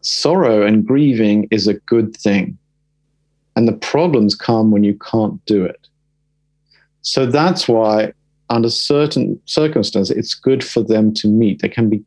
sorrow 0.01 0.65
and 0.65 0.85
grieving 0.85 1.47
is 1.51 1.67
a 1.67 1.73
good 1.73 2.15
thing. 2.15 2.57
And 3.55 3.67
the 3.67 3.73
problems 3.73 4.35
come 4.35 4.71
when 4.71 4.83
you 4.83 4.97
can't 4.99 5.43
do 5.45 5.63
it. 5.63 5.87
So 7.01 7.25
that's 7.25 7.67
why, 7.67 8.13
under 8.49 8.69
certain 8.69 9.39
circumstances, 9.45 10.15
it's 10.15 10.33
good 10.33 10.63
for 10.63 10.83
them 10.83 11.13
to 11.15 11.27
meet. 11.27 11.61
There 11.61 11.69
can 11.69 11.89
be 11.89 12.03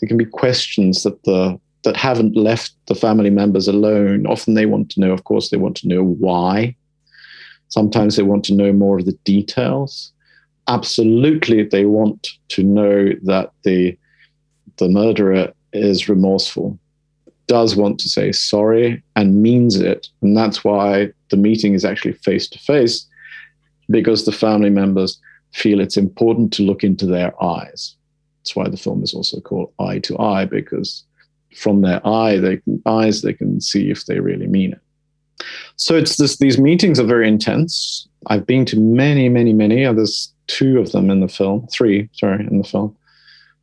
there 0.00 0.08
can 0.08 0.16
be 0.16 0.24
questions 0.24 1.02
that 1.02 1.22
the 1.24 1.58
that 1.84 1.96
haven't 1.96 2.36
left 2.36 2.72
the 2.86 2.94
family 2.94 3.30
members 3.30 3.68
alone. 3.68 4.26
Often 4.26 4.54
they 4.54 4.66
want 4.66 4.90
to 4.90 5.00
know, 5.00 5.12
of 5.12 5.24
course, 5.24 5.50
they 5.50 5.56
want 5.56 5.76
to 5.76 5.88
know 5.88 6.02
why. 6.02 6.74
Sometimes 7.68 8.16
they 8.16 8.22
want 8.22 8.44
to 8.46 8.54
know 8.54 8.72
more 8.72 8.98
of 8.98 9.06
the 9.06 9.18
details. 9.24 10.12
Absolutely, 10.66 11.62
they 11.62 11.84
want 11.84 12.28
to 12.48 12.62
know 12.62 13.12
that 13.22 13.52
the 13.62 13.96
the 14.78 14.88
murderer 14.88 15.52
is 15.72 16.08
remorseful, 16.08 16.78
does 17.48 17.74
want 17.74 17.98
to 17.98 18.08
say 18.08 18.30
sorry 18.30 19.02
and 19.16 19.42
means 19.42 19.76
it. 19.76 20.08
And 20.22 20.36
that's 20.36 20.62
why 20.62 21.10
the 21.30 21.36
meeting 21.36 21.74
is 21.74 21.84
actually 21.84 22.12
face 22.12 22.48
to 22.50 22.58
face, 22.58 23.06
because 23.90 24.24
the 24.24 24.32
family 24.32 24.70
members 24.70 25.18
feel 25.52 25.80
it's 25.80 25.96
important 25.96 26.52
to 26.52 26.62
look 26.62 26.84
into 26.84 27.06
their 27.06 27.32
eyes. 27.42 27.96
That's 28.40 28.54
why 28.54 28.68
the 28.68 28.76
film 28.76 29.02
is 29.02 29.14
also 29.14 29.40
called 29.40 29.72
Eye 29.80 29.98
to 30.00 30.18
Eye, 30.18 30.44
because 30.44 31.04
from 31.56 31.80
their 31.80 32.06
eye, 32.06 32.36
they 32.36 32.58
can, 32.58 32.82
eyes, 32.86 33.22
they 33.22 33.32
can 33.32 33.60
see 33.60 33.90
if 33.90 34.06
they 34.06 34.20
really 34.20 34.46
mean 34.46 34.72
it. 34.72 34.80
So 35.76 35.96
it's 35.96 36.16
this, 36.16 36.36
these 36.36 36.58
meetings 36.58 37.00
are 37.00 37.06
very 37.06 37.26
intense. 37.26 38.06
I've 38.26 38.46
been 38.46 38.64
to 38.66 38.78
many, 38.78 39.28
many, 39.28 39.52
many. 39.52 39.84
There's 39.84 40.32
two 40.48 40.78
of 40.78 40.92
them 40.92 41.10
in 41.10 41.20
the 41.20 41.28
film, 41.28 41.66
three, 41.68 42.08
sorry, 42.12 42.46
in 42.46 42.58
the 42.58 42.68
film 42.68 42.96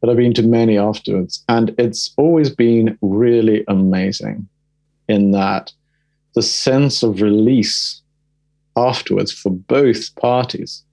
but 0.01 0.09
I've 0.09 0.17
been 0.17 0.33
to 0.35 0.43
many 0.43 0.77
afterwards. 0.77 1.43
And 1.49 1.73
it's 1.77 2.13
always 2.17 2.49
been 2.49 2.97
really 3.01 3.63
amazing 3.67 4.47
in 5.07 5.31
that 5.31 5.71
the 6.35 6.41
sense 6.41 7.01
of 7.01 7.21
release 7.21 8.01
afterwards 8.75 9.31
for 9.31 9.51
both 9.51 10.13
parties. 10.15 10.83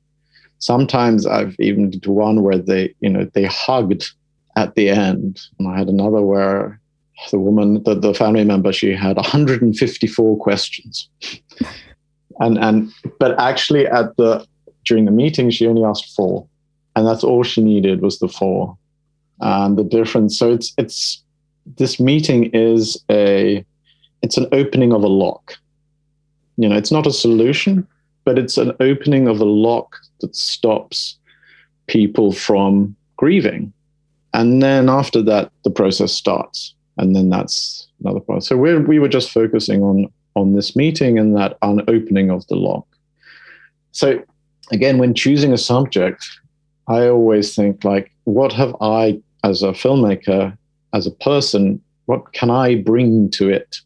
Sometimes 0.59 1.27
I've 1.27 1.57
even 1.59 1.91
did 1.91 2.07
one 2.07 2.43
where 2.43 2.59
they, 2.59 2.95
you 3.01 3.11
know, 3.11 3.29
they 3.35 3.45
hugged 3.45 4.11
at 4.57 4.75
the 4.77 4.89
end. 4.89 5.41
And 5.59 5.69
I 5.69 5.77
had 5.77 5.89
another 5.89 6.23
where 6.23 6.81
the 7.31 7.39
woman, 7.39 7.83
the, 7.83 7.95
the 7.95 8.15
family 8.15 8.45
member, 8.45 8.73
she 8.73 8.95
had 8.95 9.17
154 9.17 10.39
questions. 10.39 11.09
and 12.41 12.59
and 12.59 12.91
but 13.19 13.39
actually 13.39 13.87
at 13.87 14.17
the 14.17 14.45
during 14.85 15.05
the 15.05 15.11
meeting 15.11 15.51
she 15.51 15.67
only 15.67 15.85
asked 15.85 16.15
four. 16.15 16.47
And 16.95 17.07
that's 17.07 17.25
all 17.25 17.43
she 17.43 17.63
needed 17.63 18.03
was 18.03 18.19
the 18.19 18.29
four 18.29 18.77
and 19.41 19.77
the 19.77 19.85
difference. 19.85 20.39
So 20.39 20.53
it's 20.53 20.73
it's 20.79 21.23
this 21.79 22.01
meeting 22.01 22.51
is 22.53 23.03
a 23.11 23.65
it's 24.23 24.37
an 24.37 24.47
opening 24.53 24.93
of 24.93 25.03
a 25.03 25.09
lock. 25.09 25.55
You 26.57 26.69
know, 26.69 26.77
it's 26.77 26.93
not 26.93 27.07
a 27.07 27.13
solution, 27.13 27.87
but 28.25 28.39
it's 28.39 28.59
an 28.59 28.73
opening 28.81 29.29
of 29.29 29.41
a 29.41 29.45
lock 29.45 29.97
that 30.21 30.37
stops 30.37 31.19
people 31.87 32.33
from 32.33 32.95
grieving. 33.17 33.73
And 34.35 34.63
then 34.63 34.89
after 34.89 35.23
that, 35.23 35.51
the 35.65 35.71
process 35.71 36.13
starts. 36.13 36.75
And 36.99 37.17
then 37.17 37.31
that's 37.31 37.89
another 38.01 38.21
part. 38.21 38.45
So 38.45 38.57
we 38.57 38.77
we 38.77 38.99
were 38.99 39.09
just 39.09 39.31
focusing 39.31 39.83
on 39.83 40.13
on 40.35 40.55
this 40.55 40.77
meeting 40.77 41.19
and 41.19 41.37
that 41.37 41.59
opening 41.63 42.31
of 42.31 42.47
the 42.47 42.57
lock. 42.57 42.87
So 43.93 44.23
again, 44.71 44.99
when 44.99 45.15
choosing 45.15 45.53
a 45.53 45.59
subject, 45.59 46.25
I 46.89 47.09
always 47.09 47.55
think 47.55 47.85
like, 47.85 48.12
what 48.25 48.53
have 48.53 48.75
I 48.81 49.21
as 49.45 49.63
a 49.63 49.69
filmmaker, 49.69 50.57
as 50.93 51.07
a 51.07 51.11
person, 51.11 51.81
what 52.07 52.33
can 52.33 52.51
I 52.51 52.77
bring 52.77 53.31
to 53.33 53.49
it? 53.49 53.79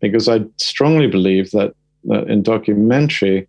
Because 0.00 0.28
I 0.28 0.44
strongly 0.56 1.06
believe 1.06 1.50
that 1.52 1.74
in 2.04 2.42
documentary, 2.42 3.46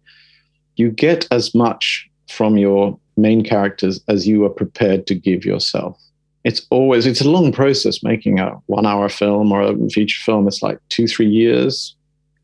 you 0.75 0.91
get 0.91 1.27
as 1.32 1.56
much 1.56 2.10
from 2.30 2.58
your 2.58 2.98
main 3.18 3.44
characters 3.44 4.01
as 4.08 4.27
you 4.27 4.46
are 4.46 4.50
prepared 4.50 5.08
to 5.08 5.15
give 5.15 5.46
yourself. 5.46 6.00
It's 6.44 6.65
always 6.72 7.06
it's 7.06 7.22
a 7.22 7.30
long 7.30 7.51
process 7.51 8.01
making 8.03 8.39
a 8.39 8.51
one 8.65 8.86
hour 8.86 9.10
film 9.10 9.51
or 9.51 9.62
a 9.62 9.89
feature 9.89 10.22
film. 10.24 10.48
It's 10.48 10.63
like 10.63 10.80
two 10.89 11.08
three 11.08 11.30
years 11.30 11.96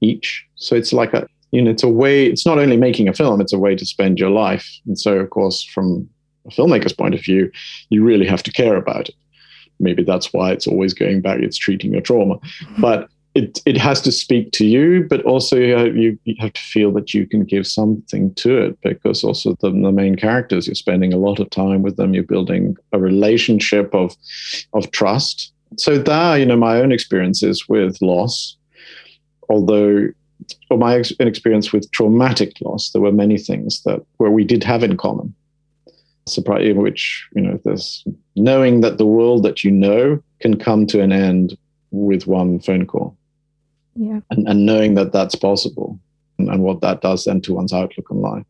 each. 0.01 0.45
So 0.55 0.75
it's 0.75 0.93
like 0.93 1.13
a 1.13 1.27
you 1.51 1.62
know 1.62 1.71
it's 1.71 1.83
a 1.83 1.89
way. 1.89 2.27
It's 2.27 2.45
not 2.45 2.59
only 2.59 2.77
making 2.77 3.07
a 3.07 3.13
film; 3.13 3.41
it's 3.41 3.53
a 3.53 3.59
way 3.59 3.75
to 3.75 3.86
spend 3.86 4.19
your 4.19 4.29
life. 4.29 4.67
And 4.86 5.00
so, 5.00 5.17
of 5.17 5.29
course, 5.31 5.63
from 5.63 6.07
a 6.47 6.51
filmmaker's 6.51 6.93
point 6.93 7.15
of 7.15 7.21
view, 7.21 7.51
you 7.89 8.03
really 8.03 8.25
have 8.25 8.43
to 8.43 8.51
care 8.51 8.75
about 8.75 9.09
it. 9.09 9.15
Maybe 9.79 10.03
that's 10.03 10.33
why 10.33 10.51
it's 10.51 10.67
always 10.67 10.93
going 10.93 11.21
back, 11.21 11.39
it's 11.39 11.57
treating 11.57 11.93
your 11.93 12.01
trauma. 12.01 12.35
Mm-hmm. 12.35 12.81
But 12.81 13.09
it 13.35 13.61
it 13.65 13.77
has 13.77 14.01
to 14.01 14.11
speak 14.11 14.51
to 14.53 14.65
you, 14.65 15.05
but 15.07 15.21
also 15.23 15.57
you, 15.57 16.17
you 16.23 16.35
have 16.39 16.53
to 16.53 16.61
feel 16.61 16.91
that 16.93 17.13
you 17.13 17.27
can 17.27 17.43
give 17.43 17.67
something 17.67 18.33
to 18.35 18.57
it 18.57 18.81
because 18.81 19.23
also 19.23 19.55
the, 19.61 19.69
the 19.69 19.91
main 19.91 20.15
characters 20.15 20.65
you're 20.65 20.75
spending 20.75 21.13
a 21.13 21.17
lot 21.17 21.39
of 21.39 21.49
time 21.51 21.83
with 21.83 21.97
them. 21.97 22.13
You're 22.15 22.23
building 22.23 22.75
a 22.93 22.99
relationship 22.99 23.93
of 23.93 24.15
of 24.73 24.89
trust. 24.91 25.53
So 25.77 25.97
there, 25.99 26.39
you 26.39 26.45
know, 26.45 26.57
my 26.57 26.77
own 26.81 26.91
experiences 26.91 27.69
with 27.69 28.01
loss, 28.01 28.57
although 29.49 30.07
or 30.69 30.77
my 30.77 30.97
ex- 30.97 31.13
experience 31.19 31.71
with 31.71 31.91
traumatic 31.91 32.53
loss, 32.61 32.91
there 32.91 33.01
were 33.01 33.11
many 33.11 33.37
things 33.37 33.83
that 33.83 34.01
where 34.17 34.31
we 34.31 34.43
did 34.43 34.63
have 34.63 34.83
in 34.83 34.97
common. 34.97 35.35
Surprise, 36.27 36.74
which 36.75 37.27
you 37.36 37.41
know, 37.41 37.60
there's 37.63 38.03
knowing 38.36 38.81
that 38.81 38.98
the 38.98 39.05
world 39.05 39.43
that 39.43 39.63
you 39.63 39.72
know 39.72 40.22
can 40.39 40.57
come 40.57 40.86
to 40.88 41.01
an 41.01 41.12
end 41.12 41.57
with 41.91 42.27
one 42.27 42.60
phone 42.60 42.86
call. 42.86 43.17
Yeah. 43.96 44.19
And, 44.29 44.48
and 44.48 44.65
knowing 44.65 44.93
that 44.96 45.12
that's 45.12 45.36
possible 45.36 46.00
and, 46.38 46.50
and, 46.50 46.62
what 46.62 46.81
that 46.81 47.01
does 47.01 47.25
then 47.25 47.41
to 47.41 47.53
one's 47.53 47.74
outlook 47.74 48.12
on 48.12 48.22
life. 48.22 48.46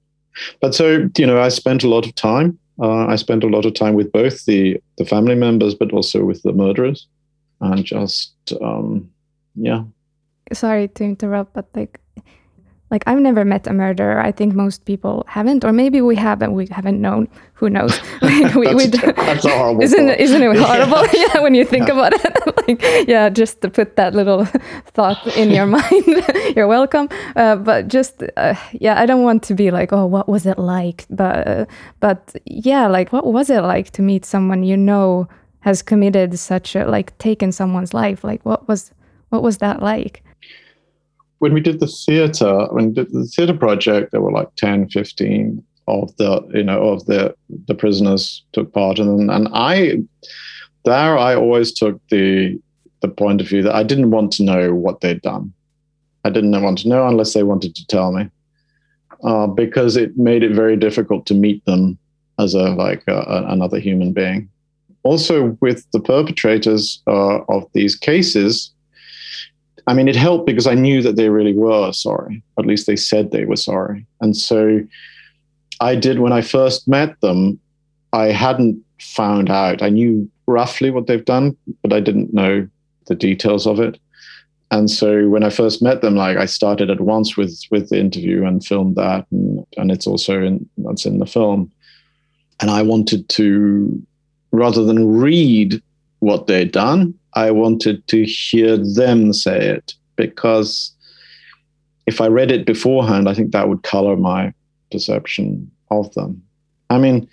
But 0.59 0.75
so 0.75 1.09
you 1.17 1.25
know 1.25 1.41
i 1.41 1.49
spent 1.49 1.83
a 1.83 1.87
lot 1.87 2.05
of 2.05 2.13
time 2.13 2.59
uh, 2.79 3.07
i 3.07 3.15
spent 3.15 3.43
a 3.43 3.47
lot 3.47 3.65
of 3.65 3.73
time 3.73 3.95
with 3.95 4.11
both 4.11 4.45
the 4.45 4.79
the 4.97 5.05
family 5.05 5.33
members 5.35 5.73
but 5.73 5.91
also 5.93 6.25
with 6.25 6.43
the 6.43 6.53
murderers. 6.53 7.07
And 7.61 7.85
just 7.85 8.33
um 8.61 9.09
yeah. 9.55 9.83
Sorry 10.53 10.87
to 10.89 11.03
interrupt 11.03 11.53
but 11.53 11.69
like 11.73 11.99
like 12.89 13.03
I've 13.05 13.19
never 13.19 13.43
met 13.43 13.67
a 13.67 13.73
murderer. 13.73 14.19
I 14.19 14.31
think 14.31 14.53
most 14.53 14.85
people 14.85 15.25
haven't, 15.27 15.65
or 15.65 15.73
maybe 15.73 15.99
we 15.99 16.15
have 16.15 16.41
and 16.41 16.53
we 16.53 16.67
haven't 16.67 17.01
known. 17.01 17.27
Who 17.53 17.69
knows? 17.69 17.99
Like 18.21 18.55
we, 18.55 18.65
that's, 18.65 18.75
we 18.75 18.87
that's 18.87 19.45
a 19.45 19.57
horrible. 19.57 19.81
Isn't 19.81 20.07
thought. 20.07 20.19
isn't 20.19 20.41
it 20.41 20.57
horrible? 20.65 21.05
Yeah. 21.13 21.27
yeah, 21.33 21.39
when 21.41 21.53
you 21.53 21.65
think 21.65 21.87
yeah. 21.87 21.93
about 21.93 22.13
it. 22.13 22.67
like, 22.67 23.07
yeah, 23.07 23.29
just 23.29 23.61
to 23.61 23.69
put 23.69 23.95
that 23.95 24.13
little 24.13 24.45
thought 24.85 25.25
in 25.35 25.49
your 25.51 25.65
mind. 25.65 26.05
You're 26.55 26.67
welcome. 26.67 27.09
Uh, 27.35 27.55
but 27.57 27.87
just 27.87 28.23
uh, 28.37 28.55
yeah, 28.71 28.99
I 28.99 29.05
don't 29.05 29.23
want 29.23 29.43
to 29.43 29.53
be 29.53 29.71
like, 29.71 29.91
oh, 29.91 30.05
what 30.05 30.29
was 30.29 30.45
it 30.45 30.57
like? 30.57 31.05
But 31.09 31.47
uh, 31.47 31.65
but 31.99 32.35
yeah, 32.45 32.87
like 32.87 33.11
what 33.11 33.25
was 33.25 33.49
it 33.49 33.61
like 33.61 33.91
to 33.91 34.01
meet 34.01 34.25
someone 34.25 34.63
you 34.63 34.77
know 34.77 35.27
has 35.61 35.81
committed 35.81 36.39
such 36.39 36.75
a 36.75 36.85
like 36.85 37.17
taken 37.17 37.51
someone's 37.51 37.93
life? 37.93 38.23
Like 38.23 38.45
what 38.45 38.67
was 38.67 38.91
what 39.29 39.43
was 39.43 39.57
that 39.57 39.81
like? 39.81 40.23
When 41.39 41.53
we 41.53 41.61
did 41.61 41.79
the 41.79 41.87
theater, 41.87 42.67
when 42.71 42.93
did 42.93 43.11
the 43.11 43.25
theater 43.25 43.55
project, 43.55 44.11
there 44.11 44.21
were 44.21 44.31
like 44.31 44.53
10, 44.55 44.89
15 44.89 45.63
of 45.87 46.15
the, 46.17 46.45
you 46.53 46.63
know, 46.63 46.89
of 46.89 47.05
the 47.05 47.35
the 47.67 47.75
prisoners 47.75 48.43
took 48.53 48.73
part. 48.73 48.99
And 48.99 49.31
and 49.31 49.47
I 49.53 49.99
there 50.85 51.17
I 51.17 51.35
always 51.35 51.71
took 51.71 51.99
the 52.09 52.59
the 53.01 53.07
point 53.07 53.41
of 53.41 53.47
view 53.47 53.61
that 53.63 53.75
I 53.75 53.83
didn't 53.83 54.11
want 54.11 54.31
to 54.33 54.43
know 54.43 54.73
what 54.73 55.01
they'd 55.01 55.21
done. 55.21 55.53
I 56.25 56.29
didn't 56.29 56.61
want 56.61 56.79
to 56.79 56.89
know 56.89 57.07
unless 57.07 57.33
they 57.33 57.43
wanted 57.43 57.75
to 57.75 57.87
tell 57.87 58.11
me. 58.11 58.29
Uh, 59.23 59.47
because 59.47 59.97
it 59.97 60.15
made 60.17 60.43
it 60.43 60.51
very 60.51 60.75
difficult 60.75 61.25
to 61.25 61.33
meet 61.33 61.63
them 61.65 61.97
as 62.37 62.53
a 62.53 62.69
like 62.71 63.03
a, 63.07 63.15
a, 63.15 63.45
another 63.47 63.79
human 63.79 64.13
being. 64.13 64.49
Also, 65.03 65.57
with 65.61 65.89
the 65.91 65.99
perpetrators 65.99 67.01
uh, 67.07 67.39
of 67.47 67.65
these 67.73 67.95
cases, 67.95 68.71
I 69.87 69.93
mean, 69.93 70.07
it 70.07 70.15
helped 70.15 70.45
because 70.45 70.67
I 70.67 70.75
knew 70.75 71.01
that 71.01 71.15
they 71.15 71.29
really 71.29 71.53
were 71.53 71.91
sorry. 71.93 72.43
At 72.59 72.65
least 72.65 72.87
they 72.87 72.97
said 72.97 73.31
they 73.31 73.45
were 73.45 73.55
sorry. 73.55 74.05
And 74.19 74.35
so 74.35 74.81
I 75.79 75.95
did, 75.95 76.19
when 76.19 76.33
I 76.33 76.41
first 76.41 76.87
met 76.87 77.19
them, 77.21 77.59
I 78.11 78.25
hadn't 78.25 78.83
found 78.99 79.49
out. 79.49 79.81
I 79.81 79.89
knew 79.89 80.29
roughly 80.45 80.89
what 80.89 81.07
they've 81.07 81.23
done, 81.23 81.55
but 81.81 81.93
I 81.93 82.01
didn't 82.01 82.33
know 82.33 82.67
the 83.05 83.15
details 83.15 83.65
of 83.65 83.79
it. 83.79 83.97
And 84.69 84.91
so 84.91 85.29
when 85.29 85.43
I 85.43 85.49
first 85.49 85.81
met 85.81 86.01
them, 86.01 86.15
like 86.15 86.37
I 86.37 86.45
started 86.45 86.89
at 86.89 86.99
once 86.99 87.37
with 87.37 87.57
with 87.71 87.89
the 87.89 87.99
interview 87.99 88.45
and 88.45 88.65
filmed 88.65 88.97
that, 88.97 89.25
and, 89.31 89.65
and 89.77 89.91
it's 89.91 90.07
also 90.07 90.41
in 90.41 90.69
that's 90.79 91.05
in 91.05 91.19
the 91.19 91.25
film. 91.25 91.71
And 92.59 92.69
I 92.69 92.81
wanted 92.81 93.29
to, 93.29 94.05
rather 94.51 94.83
than 94.83 95.17
read 95.17 95.81
what 96.19 96.47
they'd 96.47 96.71
done, 96.71 97.13
I 97.37 97.51
wanted 97.51 98.07
to 98.07 98.25
hear 98.25 98.77
them 98.77 99.31
say 99.31 99.59
it 99.69 99.93
because 100.15 100.91
if 102.07 102.19
I 102.19 102.27
read 102.29 102.49
it 102.49 102.65
beforehand, 102.65 103.29
I 103.29 103.35
think 103.35 103.51
that 103.51 103.69
would 103.69 103.83
color 103.83 104.17
my 104.17 104.53
perception 104.91 105.69
of 105.91 106.11
them. 106.15 106.41
I 106.89 106.97
mean, 106.97 107.29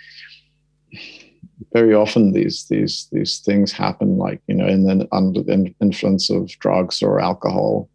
very 1.73 1.95
often 1.95 2.35
these 2.35 2.67
these 2.69 3.09
these 3.12 3.38
things 3.38 3.73
happen, 3.73 4.19
like 4.19 4.43
you 4.47 4.55
know, 4.55 4.67
in 4.67 4.85
the, 4.85 5.09
under 5.11 5.43
the 5.43 5.75
influence 5.81 6.29
of 6.29 6.49
drugs 6.59 7.03
or 7.03 7.19
alcohol. 7.19 7.88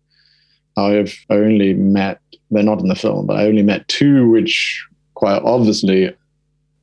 I've 0.78 1.15
only 1.30 1.76
met 1.76 2.22
they're 2.50 2.63
not 2.63 2.82
in 2.82 2.88
the 2.88 2.95
film, 2.95 3.28
but 3.28 3.38
I 3.38 3.45
only 3.45 3.62
met 3.62 3.88
two 3.88 4.28
which 4.32 4.84
quite 5.13 5.43
obviously 5.43 6.12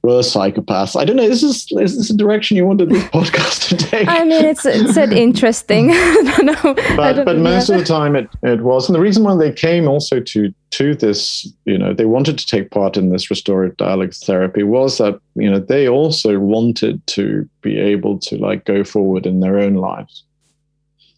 were 0.06 0.20
psychopaths. 0.20 0.98
I 0.98 1.04
don't 1.04 1.16
know. 1.16 1.24
Is 1.24 1.42
this 1.42 1.66
is 1.72 1.96
this 1.96 2.10
a 2.10 2.16
direction 2.16 2.56
you 2.56 2.64
wanted 2.64 2.90
this 2.90 3.02
podcast 3.16 3.68
to 3.68 3.76
take? 3.76 4.08
I 4.08 4.24
mean, 4.24 4.44
it's 4.44 4.64
it's 4.64 4.96
an 4.96 5.12
interesting. 5.12 5.90
I 5.92 6.22
don't 6.36 6.46
know. 6.46 6.74
But, 6.96 7.12
don't 7.14 7.24
but 7.24 7.38
most 7.38 7.68
of 7.68 7.78
the 7.78 7.84
time 7.84 8.14
it, 8.14 8.28
it 8.42 8.62
was, 8.62 8.88
and 8.88 8.94
the 8.94 9.00
reason 9.00 9.24
why 9.24 9.36
they 9.36 9.52
came 9.52 9.88
also 9.88 10.20
to 10.20 10.54
to 10.70 10.94
this, 10.94 11.52
you 11.64 11.76
know, 11.76 11.92
they 11.92 12.06
wanted 12.06 12.38
to 12.38 12.46
take 12.46 12.70
part 12.70 12.96
in 12.96 13.10
this 13.10 13.28
restorative 13.30 13.76
dialogue 13.76 14.14
therapy 14.14 14.62
was 14.62 14.98
that 14.98 15.20
you 15.34 15.50
know 15.50 15.58
they 15.58 15.88
also 15.88 16.38
wanted 16.38 17.04
to 17.08 17.48
be 17.62 17.78
able 17.78 18.18
to 18.20 18.38
like 18.38 18.64
go 18.64 18.84
forward 18.84 19.26
in 19.26 19.40
their 19.40 19.58
own 19.58 19.74
lives. 19.74 20.22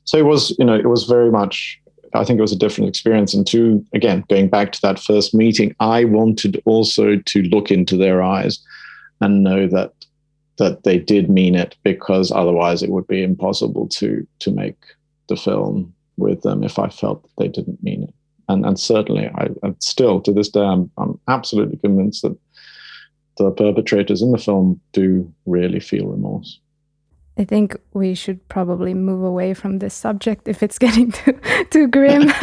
So 0.04 0.16
it 0.16 0.24
was, 0.24 0.56
you 0.58 0.64
know, 0.64 0.74
it 0.74 0.88
was 0.88 1.04
very 1.04 1.30
much 1.30 1.78
I 2.14 2.24
think 2.24 2.38
it 2.38 2.42
was 2.42 2.52
a 2.52 2.56
different 2.56 2.88
experience. 2.88 3.34
And 3.34 3.46
two, 3.46 3.84
again, 3.92 4.24
going 4.28 4.48
back 4.48 4.72
to 4.72 4.80
that 4.82 4.98
first 4.98 5.34
meeting, 5.34 5.74
I 5.80 6.04
wanted 6.04 6.62
also 6.64 7.16
to 7.16 7.42
look 7.44 7.70
into 7.70 7.96
their 7.96 8.22
eyes 8.22 8.58
and 9.20 9.42
know 9.42 9.66
that 9.66 9.92
that 10.58 10.82
they 10.82 10.98
did 10.98 11.30
mean 11.30 11.54
it 11.54 11.76
because 11.84 12.32
otherwise 12.32 12.82
it 12.82 12.90
would 12.90 13.06
be 13.06 13.22
impossible 13.22 13.88
to 13.88 14.26
to 14.40 14.50
make 14.50 14.76
the 15.28 15.36
film 15.36 15.94
with 16.16 16.42
them 16.42 16.64
if 16.64 16.78
I 16.78 16.88
felt 16.88 17.22
that 17.22 17.30
they 17.38 17.48
didn't 17.48 17.82
mean 17.82 18.04
it. 18.04 18.14
And 18.48 18.66
and 18.66 18.78
certainly 18.78 19.28
I, 19.28 19.48
I 19.62 19.74
still 19.78 20.20
to 20.22 20.32
this 20.32 20.48
day 20.48 20.64
I'm 20.64 20.90
I'm 20.98 21.18
absolutely 21.28 21.78
convinced 21.78 22.22
that 22.22 22.36
the 23.36 23.50
perpetrators 23.52 24.20
in 24.20 24.32
the 24.32 24.38
film 24.38 24.80
do 24.92 25.32
really 25.46 25.80
feel 25.80 26.06
remorse. 26.06 26.58
I 27.36 27.44
think 27.44 27.76
we 27.92 28.14
should 28.14 28.46
probably 28.48 28.94
move 28.94 29.22
away 29.22 29.54
from 29.54 29.78
this 29.78 29.94
subject 29.94 30.48
if 30.48 30.60
it's 30.60 30.78
getting 30.84 31.12
too 31.12 31.38
too 31.70 31.86
grim. 31.86 32.26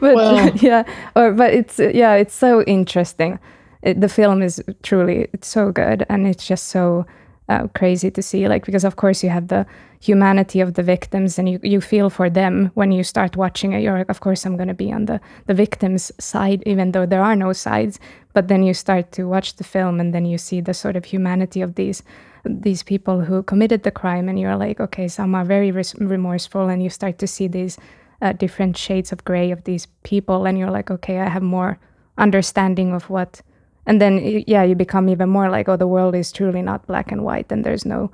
but 0.00 0.14
well, 0.14 0.56
yeah, 0.56 0.84
or 1.14 1.32
but 1.32 1.52
it's 1.52 1.78
yeah, 1.78 2.14
it's 2.14 2.34
so 2.34 2.62
interesting 2.62 3.38
it, 3.82 4.00
the 4.00 4.08
film 4.08 4.42
is 4.42 4.62
truly 4.82 5.28
it's 5.32 5.48
so 5.48 5.72
good 5.72 6.04
and 6.08 6.26
it's 6.26 6.46
just 6.46 6.68
so 6.68 7.06
uh, 7.48 7.66
crazy 7.74 8.10
to 8.10 8.22
see 8.22 8.46
like 8.46 8.64
because 8.66 8.84
of 8.84 8.96
course 8.96 9.22
you 9.22 9.30
have 9.30 9.48
the 9.48 9.66
humanity 10.00 10.60
of 10.60 10.74
the 10.74 10.82
victims 10.82 11.38
and 11.38 11.48
you, 11.48 11.58
you 11.62 11.80
feel 11.80 12.10
for 12.10 12.28
them 12.28 12.70
when 12.74 12.92
you 12.92 13.02
start 13.02 13.36
watching 13.36 13.72
it. 13.72 13.82
You're 13.82 13.98
like 13.98 14.10
of 14.10 14.20
course 14.20 14.44
i'm 14.44 14.56
going 14.56 14.68
to 14.68 14.74
be 14.74 14.92
on 14.92 15.06
the 15.06 15.20
the 15.46 15.54
victims 15.54 16.12
side 16.20 16.62
even 16.66 16.92
though 16.92 17.06
there 17.06 17.22
are 17.22 17.36
no 17.36 17.52
sides. 17.52 17.98
But 18.34 18.48
then 18.48 18.62
you 18.62 18.74
start 18.74 19.12
to 19.12 19.24
watch 19.24 19.56
the 19.56 19.64
film 19.64 19.98
and 19.98 20.14
then 20.14 20.26
you 20.26 20.38
see 20.38 20.60
the 20.60 20.74
sort 20.74 20.96
of 20.96 21.06
humanity 21.06 21.62
of 21.62 21.74
these 21.74 22.02
these 22.44 22.82
people 22.82 23.20
who 23.22 23.42
committed 23.42 23.82
the 23.82 23.90
crime 23.90 24.28
and 24.28 24.38
you're 24.38 24.56
like 24.56 24.80
okay 24.80 25.08
some 25.08 25.34
are 25.34 25.44
very 25.44 25.70
res- 25.70 25.94
remorseful 25.96 26.68
and 26.68 26.82
you 26.82 26.90
start 26.90 27.18
to 27.18 27.26
see 27.26 27.48
these 27.48 27.78
uh, 28.22 28.32
different 28.32 28.76
shades 28.76 29.12
of 29.12 29.24
gray 29.24 29.50
of 29.50 29.64
these 29.64 29.86
people 30.02 30.46
and 30.46 30.58
you're 30.58 30.70
like 30.70 30.90
okay 30.90 31.18
i 31.18 31.28
have 31.28 31.42
more 31.42 31.78
understanding 32.16 32.92
of 32.92 33.10
what 33.10 33.42
and 33.88 34.00
then 34.00 34.44
yeah 34.46 34.62
you 34.62 34.74
become 34.74 35.08
even 35.08 35.28
more 35.28 35.50
like 35.50 35.68
oh 35.68 35.76
the 35.76 35.86
world 35.86 36.14
is 36.14 36.30
truly 36.30 36.62
not 36.62 36.86
black 36.86 37.10
and 37.10 37.24
white 37.24 37.50
and 37.50 37.64
there's 37.64 37.84
no 37.84 38.10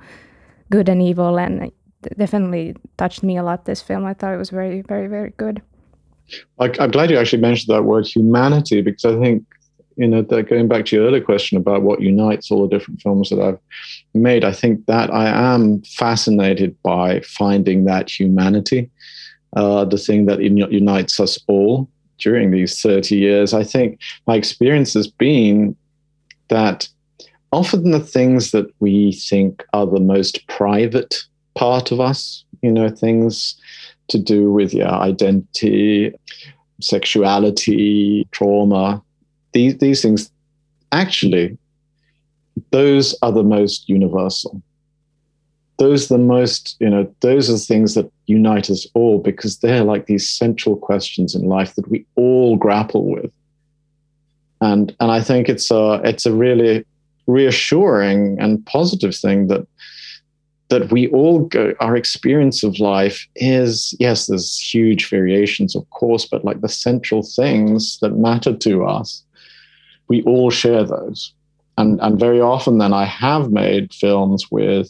good 0.71 0.89
and 0.89 1.01
evil. 1.01 1.37
And 1.37 1.71
definitely 2.17 2.75
touched 2.97 3.23
me 3.23 3.37
a 3.37 3.43
lot 3.43 3.65
this 3.65 3.81
film. 3.81 4.05
I 4.05 4.13
thought 4.13 4.33
it 4.33 4.37
was 4.37 4.49
very 4.49 4.81
very 4.81 5.07
very 5.07 5.33
good. 5.37 5.61
I'm 6.59 6.91
glad 6.91 7.11
you 7.11 7.17
actually 7.17 7.41
mentioned 7.41 7.75
that 7.75 7.83
word 7.83 8.07
humanity 8.07 8.81
because 8.81 9.05
i 9.05 9.19
think 9.19 9.43
you 9.95 10.07
know 10.07 10.23
going 10.23 10.67
back 10.67 10.85
to 10.85 10.95
your 10.95 11.05
earlier 11.05 11.23
question 11.23 11.55
about 11.55 11.83
what 11.83 12.01
unites 12.01 12.49
all 12.49 12.63
the 12.63 12.75
different 12.75 12.99
films 12.99 13.29
that 13.29 13.39
i've 13.39 13.59
made 14.15 14.43
i 14.43 14.51
think 14.51 14.83
that 14.87 15.13
i 15.13 15.27
am 15.53 15.83
fascinated 15.83 16.75
by 16.81 17.19
finding 17.21 17.85
that 17.85 18.09
humanity 18.09 18.89
uh, 19.55 19.85
the 19.85 19.99
thing 19.99 20.25
that 20.25 20.41
unites 20.41 21.19
us 21.19 21.37
all 21.47 21.87
during 22.17 22.51
these 22.51 22.81
30 22.81 23.15
years, 23.15 23.53
I 23.53 23.63
think 23.63 23.99
my 24.27 24.35
experience 24.35 24.93
has 24.93 25.07
been 25.07 25.75
that 26.49 26.87
often 27.51 27.91
the 27.91 27.99
things 27.99 28.51
that 28.51 28.67
we 28.79 29.13
think 29.13 29.63
are 29.73 29.85
the 29.85 29.99
most 29.99 30.47
private 30.47 31.23
part 31.55 31.91
of 31.91 31.99
us, 31.99 32.43
you 32.61 32.71
know, 32.71 32.89
things 32.89 33.55
to 34.09 34.19
do 34.19 34.51
with 34.51 34.73
your 34.73 34.89
identity, 34.89 36.13
sexuality, 36.81 38.27
trauma, 38.31 39.01
these, 39.53 39.77
these 39.77 40.01
things, 40.01 40.29
actually, 40.91 41.57
those 42.71 43.15
are 43.21 43.31
the 43.31 43.43
most 43.43 43.89
universal. 43.89 44.61
Those 45.77 46.09
are 46.09 46.17
the 46.17 46.23
most 46.23 46.77
you 46.79 46.89
know 46.89 47.13
those 47.21 47.49
are 47.49 47.53
the 47.53 47.59
things 47.59 47.95
that 47.95 48.09
unite 48.27 48.69
us 48.69 48.87
all 48.93 49.19
because 49.19 49.57
they're 49.57 49.83
like 49.83 50.05
these 50.05 50.29
central 50.29 50.75
questions 50.75 51.35
in 51.35 51.43
life 51.43 51.75
that 51.75 51.89
we 51.89 52.05
all 52.15 52.55
grapple 52.55 53.05
with. 53.05 53.31
And 54.61 54.95
and 54.99 55.11
i 55.11 55.21
think 55.21 55.49
it's 55.49 55.69
a 55.69 56.01
it's 56.03 56.25
a 56.25 56.33
really 56.33 56.85
reassuring 57.27 58.39
and 58.39 58.65
positive 58.65 59.15
thing 59.15 59.47
that 59.47 59.67
that 60.69 60.91
we 60.91 61.07
all 61.09 61.39
go 61.39 61.73
our 61.79 61.95
experience 61.95 62.63
of 62.63 62.79
life 62.79 63.27
is 63.35 63.93
yes 63.99 64.27
there's 64.27 64.57
huge 64.57 65.09
variations 65.09 65.75
of 65.75 65.87
course 65.89 66.25
but 66.25 66.45
like 66.45 66.61
the 66.61 66.69
central 66.69 67.21
things 67.21 67.99
that 68.01 68.17
matter 68.17 68.55
to 68.55 68.85
us 68.85 69.23
we 70.07 70.21
all 70.23 70.51
share 70.51 70.83
those. 70.83 71.33
And 71.77 71.99
and 71.99 72.17
very 72.17 72.39
often 72.39 72.77
then 72.77 72.93
i 72.93 73.05
have 73.05 73.51
made 73.51 73.93
films 73.93 74.49
with 74.49 74.89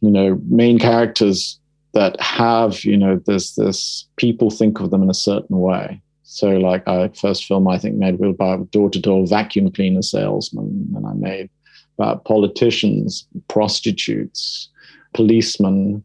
you 0.00 0.10
know 0.10 0.40
main 0.48 0.78
characters 0.78 1.58
that 1.92 2.20
have 2.20 2.84
you 2.84 2.96
know 2.96 3.20
there's 3.26 3.54
this 3.54 4.06
people 4.16 4.50
think 4.50 4.80
of 4.80 4.90
them 4.90 5.02
in 5.02 5.10
a 5.10 5.14
certain 5.14 5.58
way. 5.58 6.00
So 6.22 6.50
like 6.50 6.86
i 6.86 7.08
first 7.08 7.44
film 7.44 7.66
i 7.66 7.76
think 7.76 7.96
made 7.96 8.22
about 8.22 8.70
door-to-door 8.70 9.26
vacuum 9.26 9.70
cleaner 9.72 10.02
salesman. 10.02 10.92
And 10.94 11.06
i 11.06 11.12
made 11.14 11.50
about 11.98 12.24
politicians 12.24 13.26
prostitutes 13.48 14.70
policemen. 15.14 16.02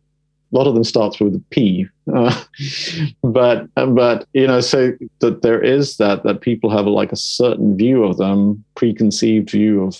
A 0.51 0.57
lot 0.57 0.67
of 0.67 0.73
them 0.73 0.83
starts 0.83 1.19
with 1.19 1.35
a 1.35 1.43
P, 1.49 1.87
uh, 2.13 2.43
but 3.23 3.67
but 3.75 4.27
you 4.33 4.47
know, 4.47 4.61
so 4.61 4.93
that 5.19 5.41
there 5.41 5.61
is 5.61 5.97
that 5.97 6.23
that 6.23 6.41
people 6.41 6.69
have 6.69 6.85
like 6.85 7.11
a 7.11 7.17
certain 7.17 7.75
view 7.75 8.03
of 8.03 8.17
them, 8.17 8.63
preconceived 8.75 9.49
view 9.49 9.83
of 9.83 9.99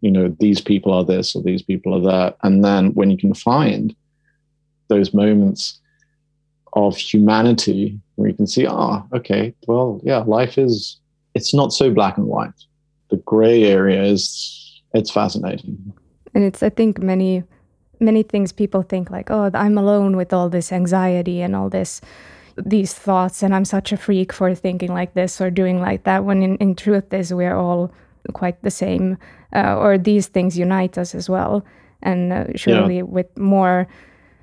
you 0.00 0.10
know 0.10 0.34
these 0.40 0.60
people 0.60 0.92
are 0.92 1.04
this 1.04 1.34
or 1.34 1.42
these 1.42 1.62
people 1.62 1.94
are 1.94 2.12
that. 2.12 2.36
And 2.42 2.64
then 2.64 2.94
when 2.94 3.10
you 3.10 3.18
can 3.18 3.34
find 3.34 3.94
those 4.88 5.12
moments 5.12 5.80
of 6.74 6.96
humanity 6.96 7.98
where 8.14 8.28
you 8.28 8.34
can 8.34 8.46
see 8.46 8.66
ah 8.66 9.02
oh, 9.02 9.16
okay 9.16 9.54
well 9.66 10.00
yeah 10.04 10.18
life 10.18 10.58
is 10.58 10.98
it's 11.34 11.54
not 11.54 11.72
so 11.72 11.90
black 11.90 12.16
and 12.16 12.26
white. 12.26 12.52
The 13.10 13.16
gray 13.16 13.64
area 13.64 14.02
is 14.02 14.82
it's 14.94 15.10
fascinating. 15.10 15.92
And 16.34 16.44
it's 16.44 16.62
i 16.62 16.68
think 16.68 17.00
many 17.00 17.42
many 18.00 18.22
things 18.22 18.52
people 18.52 18.82
think 18.82 19.10
like 19.10 19.30
oh 19.30 19.50
i'm 19.54 19.76
alone 19.76 20.16
with 20.16 20.32
all 20.32 20.48
this 20.48 20.70
anxiety 20.72 21.40
and 21.42 21.56
all 21.56 21.68
this 21.68 22.00
these 22.56 22.94
thoughts 22.94 23.42
and 23.42 23.54
i'm 23.54 23.64
such 23.64 23.92
a 23.92 23.96
freak 23.96 24.32
for 24.32 24.54
thinking 24.54 24.92
like 24.92 25.14
this 25.14 25.40
or 25.40 25.50
doing 25.50 25.80
like 25.80 26.04
that 26.04 26.24
when 26.24 26.42
in, 26.42 26.56
in 26.58 26.74
truth 26.76 27.12
is 27.12 27.34
we're 27.34 27.56
all 27.56 27.90
quite 28.32 28.62
the 28.62 28.70
same, 28.70 29.16
uh, 29.54 29.76
or 29.76 29.98
these 29.98 30.28
things 30.28 30.58
unite 30.58 30.98
us 30.98 31.14
as 31.14 31.28
well. 31.28 31.64
And 32.02 32.32
uh, 32.32 32.44
surely, 32.54 32.96
yeah. 32.96 33.02
with 33.02 33.36
more 33.36 33.88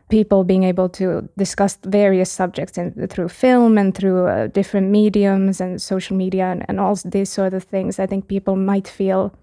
people 0.09 0.43
being 0.43 0.63
able 0.63 0.87
to 0.87 1.27
discuss 1.37 1.77
various 1.83 2.29
subjects 2.29 2.77
in, 2.77 3.07
through 3.07 3.29
film 3.29 3.77
and 3.77 3.95
through 3.95 4.27
uh, 4.27 4.47
different 4.47 4.89
mediums 4.89 5.59
and 5.59 5.81
social 5.81 6.15
media 6.15 6.45
and, 6.45 6.65
and 6.67 6.79
all 6.79 6.95
these 7.05 7.29
sort 7.29 7.53
of 7.53 7.63
things, 7.63 7.99
I 7.99 8.05
think 8.05 8.27
people 8.27 8.55
might 8.55 8.87
feel 8.87 9.33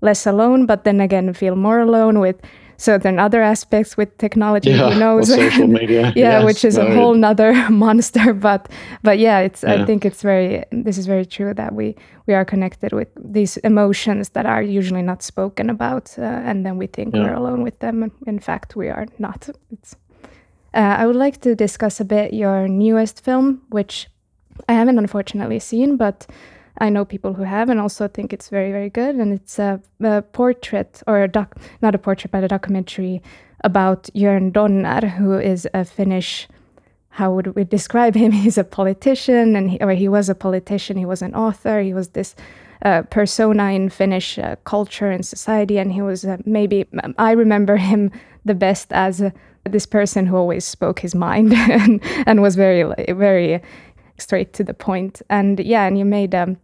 less 0.00 0.26
alone, 0.26 0.66
but 0.66 0.84
then 0.84 1.00
again, 1.00 1.32
feel 1.32 1.56
more 1.56 1.80
alone 1.80 2.20
with 2.20 2.36
certain 2.80 3.18
other 3.18 3.42
aspects 3.42 3.94
with 3.98 4.16
technology 4.16 4.70
yeah, 4.70 4.90
who 4.90 4.98
knows 4.98 5.28
social 5.28 5.66
media 5.80 6.12
yeah 6.16 6.38
yes, 6.38 6.44
which 6.46 6.64
is 6.64 6.78
no, 6.78 6.86
a 6.86 6.94
whole 6.94 7.12
nother 7.12 7.52
monster 7.70 8.32
but 8.32 8.70
but 9.02 9.18
yeah 9.18 9.38
it's 9.38 9.62
yeah. 9.62 9.74
i 9.74 9.84
think 9.84 10.06
it's 10.06 10.22
very 10.22 10.64
this 10.72 10.96
is 10.96 11.06
very 11.06 11.26
true 11.26 11.52
that 11.52 11.74
we 11.74 11.94
we 12.26 12.32
are 12.32 12.44
connected 12.44 12.92
with 12.92 13.08
these 13.16 13.58
emotions 13.58 14.30
that 14.30 14.46
are 14.46 14.62
usually 14.62 15.02
not 15.02 15.22
spoken 15.22 15.68
about 15.68 16.14
uh, 16.18 16.22
and 16.22 16.64
then 16.64 16.78
we 16.78 16.86
think 16.86 17.14
yeah. 17.14 17.22
we're 17.22 17.34
alone 17.34 17.62
with 17.62 17.78
them 17.80 18.10
in 18.26 18.38
fact 18.38 18.76
we 18.76 18.88
are 18.88 19.06
not 19.18 19.50
it's 19.70 19.94
uh, 20.72 20.96
i 21.00 21.06
would 21.06 21.16
like 21.16 21.38
to 21.42 21.54
discuss 21.54 22.00
a 22.00 22.04
bit 22.04 22.32
your 22.32 22.66
newest 22.66 23.22
film 23.22 23.60
which 23.68 24.08
i 24.70 24.72
haven't 24.72 24.98
unfortunately 24.98 25.58
seen 25.58 25.98
but 25.98 26.26
I 26.80 26.88
know 26.88 27.04
people 27.04 27.34
who 27.34 27.42
have 27.42 27.68
and 27.68 27.78
also 27.78 28.08
think 28.08 28.32
it's 28.32 28.48
very, 28.48 28.72
very 28.72 28.88
good. 28.88 29.16
And 29.16 29.32
it's 29.32 29.58
a, 29.58 29.80
a 30.02 30.22
portrait 30.22 31.02
or 31.06 31.22
a 31.22 31.28
doc, 31.28 31.56
not 31.82 31.94
a 31.94 31.98
portrait, 31.98 32.32
but 32.32 32.42
a 32.42 32.48
documentary 32.48 33.22
about 33.62 34.04
Jörn 34.14 34.52
Donner, 34.52 35.06
who 35.06 35.38
is 35.38 35.68
a 35.74 35.84
Finnish. 35.84 36.48
How 37.10 37.32
would 37.34 37.54
we 37.54 37.64
describe 37.64 38.14
him? 38.14 38.32
He's 38.44 38.56
a 38.56 38.64
politician, 38.64 39.56
and 39.56 39.70
he, 39.70 39.78
or 39.80 39.90
he 39.90 40.08
was 40.08 40.28
a 40.28 40.34
politician. 40.34 40.96
He 40.96 41.04
was 41.04 41.22
an 41.22 41.34
author. 41.34 41.80
He 41.80 41.92
was 41.92 42.08
this 42.08 42.34
uh, 42.82 43.02
persona 43.02 43.72
in 43.72 43.90
Finnish 43.90 44.38
uh, 44.38 44.56
culture 44.64 45.10
and 45.10 45.26
society, 45.26 45.78
and 45.78 45.92
he 45.92 46.00
was 46.00 46.24
uh, 46.24 46.38
maybe 46.46 46.86
I 47.18 47.32
remember 47.32 47.76
him 47.76 48.10
the 48.46 48.54
best 48.54 48.92
as 48.92 49.22
this 49.64 49.84
person 49.84 50.24
who 50.24 50.36
always 50.36 50.64
spoke 50.64 51.00
his 51.00 51.14
mind 51.14 51.52
and, 51.54 52.00
and 52.26 52.40
was 52.40 52.56
very 52.56 52.84
very 53.12 53.60
straight 54.16 54.54
to 54.54 54.64
the 54.64 54.72
point. 54.72 55.20
And 55.28 55.60
yeah, 55.60 55.86
and 55.86 55.98
you 55.98 56.06
made 56.06 56.34
um, 56.34 56.56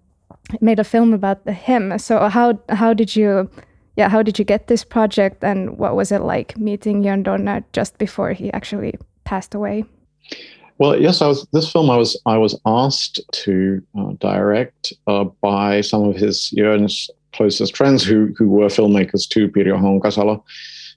made 0.60 0.78
a 0.78 0.84
film 0.84 1.12
about 1.12 1.48
him. 1.48 1.98
So 1.98 2.28
how 2.28 2.58
how 2.68 2.94
did 2.94 3.16
you 3.16 3.50
yeah 3.96 4.08
how 4.08 4.22
did 4.22 4.38
you 4.38 4.44
get 4.44 4.66
this 4.66 4.84
project 4.84 5.42
and 5.44 5.78
what 5.78 5.96
was 5.96 6.12
it 6.12 6.22
like 6.22 6.56
meeting 6.56 7.02
Jörn 7.02 7.22
Donner 7.22 7.64
just 7.72 7.98
before 7.98 8.32
he 8.32 8.52
actually 8.52 8.94
passed 9.24 9.54
away? 9.54 9.84
Well, 10.78 11.00
yes, 11.00 11.22
I 11.22 11.26
was. 11.26 11.46
This 11.52 11.70
film 11.70 11.90
I 11.90 11.96
was 11.96 12.20
I 12.26 12.36
was 12.36 12.58
asked 12.66 13.20
to 13.44 13.82
uh, 13.98 14.12
direct 14.20 14.92
uh, 15.06 15.24
by 15.40 15.80
some 15.80 16.04
of 16.04 16.16
his 16.16 16.52
Jörn's 16.56 17.10
closest 17.32 17.76
friends 17.76 18.04
who 18.04 18.34
who 18.36 18.48
were 18.48 18.66
filmmakers 18.66 19.26
too, 19.28 19.48
Pirjo 19.48 19.78
Honkasalo 19.80 20.42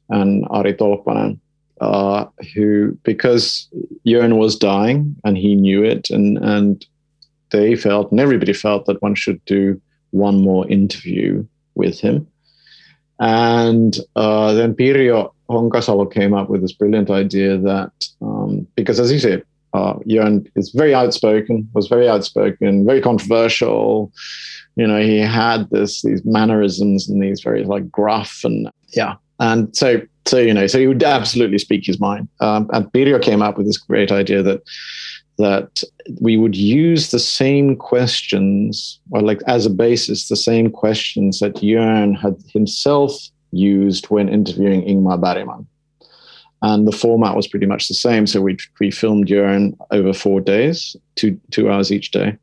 and 0.09 0.45
Ari 0.49 0.73
Tolppanen, 0.73 1.39
uh, 1.79 2.25
who 2.53 2.97
because 3.03 3.69
Jörn 4.05 4.37
was 4.37 4.57
dying 4.57 5.15
and 5.23 5.37
he 5.37 5.55
knew 5.55 5.83
it, 5.83 6.09
and 6.09 6.37
and 6.39 6.85
they 7.51 7.75
felt, 7.75 8.11
and 8.11 8.19
everybody 8.19 8.53
felt, 8.53 8.85
that 8.85 9.01
one 9.01 9.15
should 9.15 9.43
do 9.45 9.81
one 10.11 10.41
more 10.41 10.67
interview 10.67 11.45
with 11.75 11.99
him. 11.99 12.27
And 13.19 13.97
uh, 14.15 14.53
then 14.53 14.73
Pirjo 14.73 15.31
Honkasalo 15.49 16.11
came 16.11 16.33
up 16.33 16.49
with 16.49 16.61
this 16.61 16.71
brilliant 16.71 17.09
idea 17.09 17.57
that, 17.57 17.91
um, 18.21 18.65
because 18.75 18.99
as 18.99 19.11
you 19.11 19.19
said, 19.19 19.43
uh, 19.73 19.95
Jörn 20.07 20.49
is 20.55 20.71
very 20.71 20.93
outspoken, 20.93 21.69
was 21.73 21.87
very 21.87 22.07
outspoken, 22.07 22.85
very 22.85 23.01
controversial. 23.01 24.11
You 24.75 24.87
know, 24.87 25.01
he 25.01 25.19
had 25.19 25.69
this 25.69 26.01
these 26.01 26.23
mannerisms 26.25 27.09
and 27.09 27.21
these 27.21 27.41
very 27.41 27.63
like 27.65 27.91
gruff 27.91 28.41
and 28.43 28.69
yeah. 28.89 29.15
And 29.39 29.75
so, 29.75 30.01
so 30.25 30.37
you 30.37 30.53
know, 30.53 30.67
so 30.67 30.79
he 30.79 30.87
would 30.87 31.03
absolutely 31.03 31.59
speak 31.59 31.85
his 31.85 31.99
mind. 31.99 32.27
Um, 32.39 32.69
and 32.73 32.85
Pirjo 32.91 33.21
came 33.21 33.41
up 33.41 33.57
with 33.57 33.67
this 33.67 33.77
great 33.77 34.11
idea 34.11 34.41
that 34.43 34.61
that 35.39 35.81
we 36.19 36.37
would 36.37 36.55
use 36.55 37.11
the 37.11 37.19
same 37.19 37.75
questions, 37.75 38.99
or 39.11 39.21
like 39.21 39.41
as 39.47 39.65
a 39.65 39.69
basis, 39.69 40.27
the 40.27 40.35
same 40.35 40.69
questions 40.69 41.39
that 41.39 41.55
Jörn 41.55 42.19
had 42.19 42.35
himself 42.53 43.13
used 43.51 44.05
when 44.07 44.29
interviewing 44.29 44.83
Ingmar 44.83 45.19
Bergman. 45.19 45.65
And 46.61 46.85
the 46.85 46.91
format 46.91 47.37
was 47.37 47.47
pretty 47.47 47.65
much 47.65 47.87
the 47.87 47.93
same. 47.93 48.27
So 48.27 48.41
we, 48.41 48.57
we 48.81 48.91
filmed 48.91 49.27
Jörn 49.27 49.77
over 49.91 50.11
four 50.11 50.41
days, 50.41 50.95
two, 51.15 51.39
two 51.51 51.71
hours 51.71 51.89
each 51.89 52.11
day. 52.11 52.37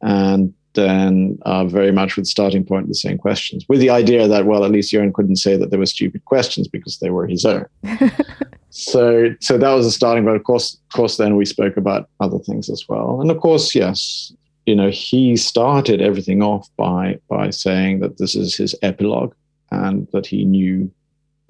And 0.00 0.54
then 0.72 1.38
uh, 1.42 1.66
very 1.66 1.92
much 1.92 2.16
with 2.16 2.26
starting 2.26 2.64
point 2.64 2.88
the 2.88 2.94
same 2.94 3.18
questions, 3.18 3.66
with 3.68 3.80
the 3.80 3.90
idea 3.90 4.26
that, 4.26 4.46
well, 4.46 4.64
at 4.64 4.70
least 4.70 4.92
Jörn 4.92 5.12
couldn't 5.12 5.36
say 5.36 5.56
that 5.56 5.70
they 5.70 5.76
were 5.76 5.86
stupid 5.86 6.24
questions 6.24 6.66
because 6.66 6.98
they 6.98 7.10
were 7.10 7.26
his 7.26 7.44
own. 7.44 7.66
so 8.76 9.34
so 9.40 9.56
that 9.56 9.72
was 9.72 9.86
the 9.86 9.90
starting 9.90 10.24
but 10.24 10.36
of 10.36 10.44
course 10.44 10.74
of 10.74 10.96
course 10.96 11.16
then 11.16 11.36
we 11.36 11.44
spoke 11.44 11.76
about 11.76 12.08
other 12.20 12.38
things 12.38 12.68
as 12.68 12.84
well. 12.88 13.20
And 13.20 13.30
of 13.30 13.40
course 13.40 13.74
yes 13.74 14.32
you 14.66 14.74
know 14.74 14.90
he 14.90 15.36
started 15.36 16.02
everything 16.02 16.42
off 16.42 16.68
by 16.76 17.18
by 17.28 17.50
saying 17.50 18.00
that 18.00 18.18
this 18.18 18.34
is 18.34 18.54
his 18.54 18.74
epilogue 18.82 19.34
and 19.70 20.06
that 20.12 20.26
he 20.26 20.44
knew 20.44 20.90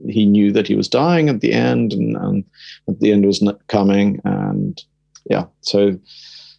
he 0.08 0.26
knew 0.26 0.52
that 0.52 0.68
he 0.68 0.76
was 0.76 0.88
dying 0.88 1.28
at 1.28 1.40
the 1.40 1.52
end 1.52 1.92
and, 1.92 2.16
and 2.16 2.44
at 2.88 3.00
the 3.00 3.12
end 3.12 3.26
was 3.26 3.42
not 3.42 3.66
coming 3.66 4.20
and 4.24 4.84
yeah. 5.28 5.46
So 5.62 5.98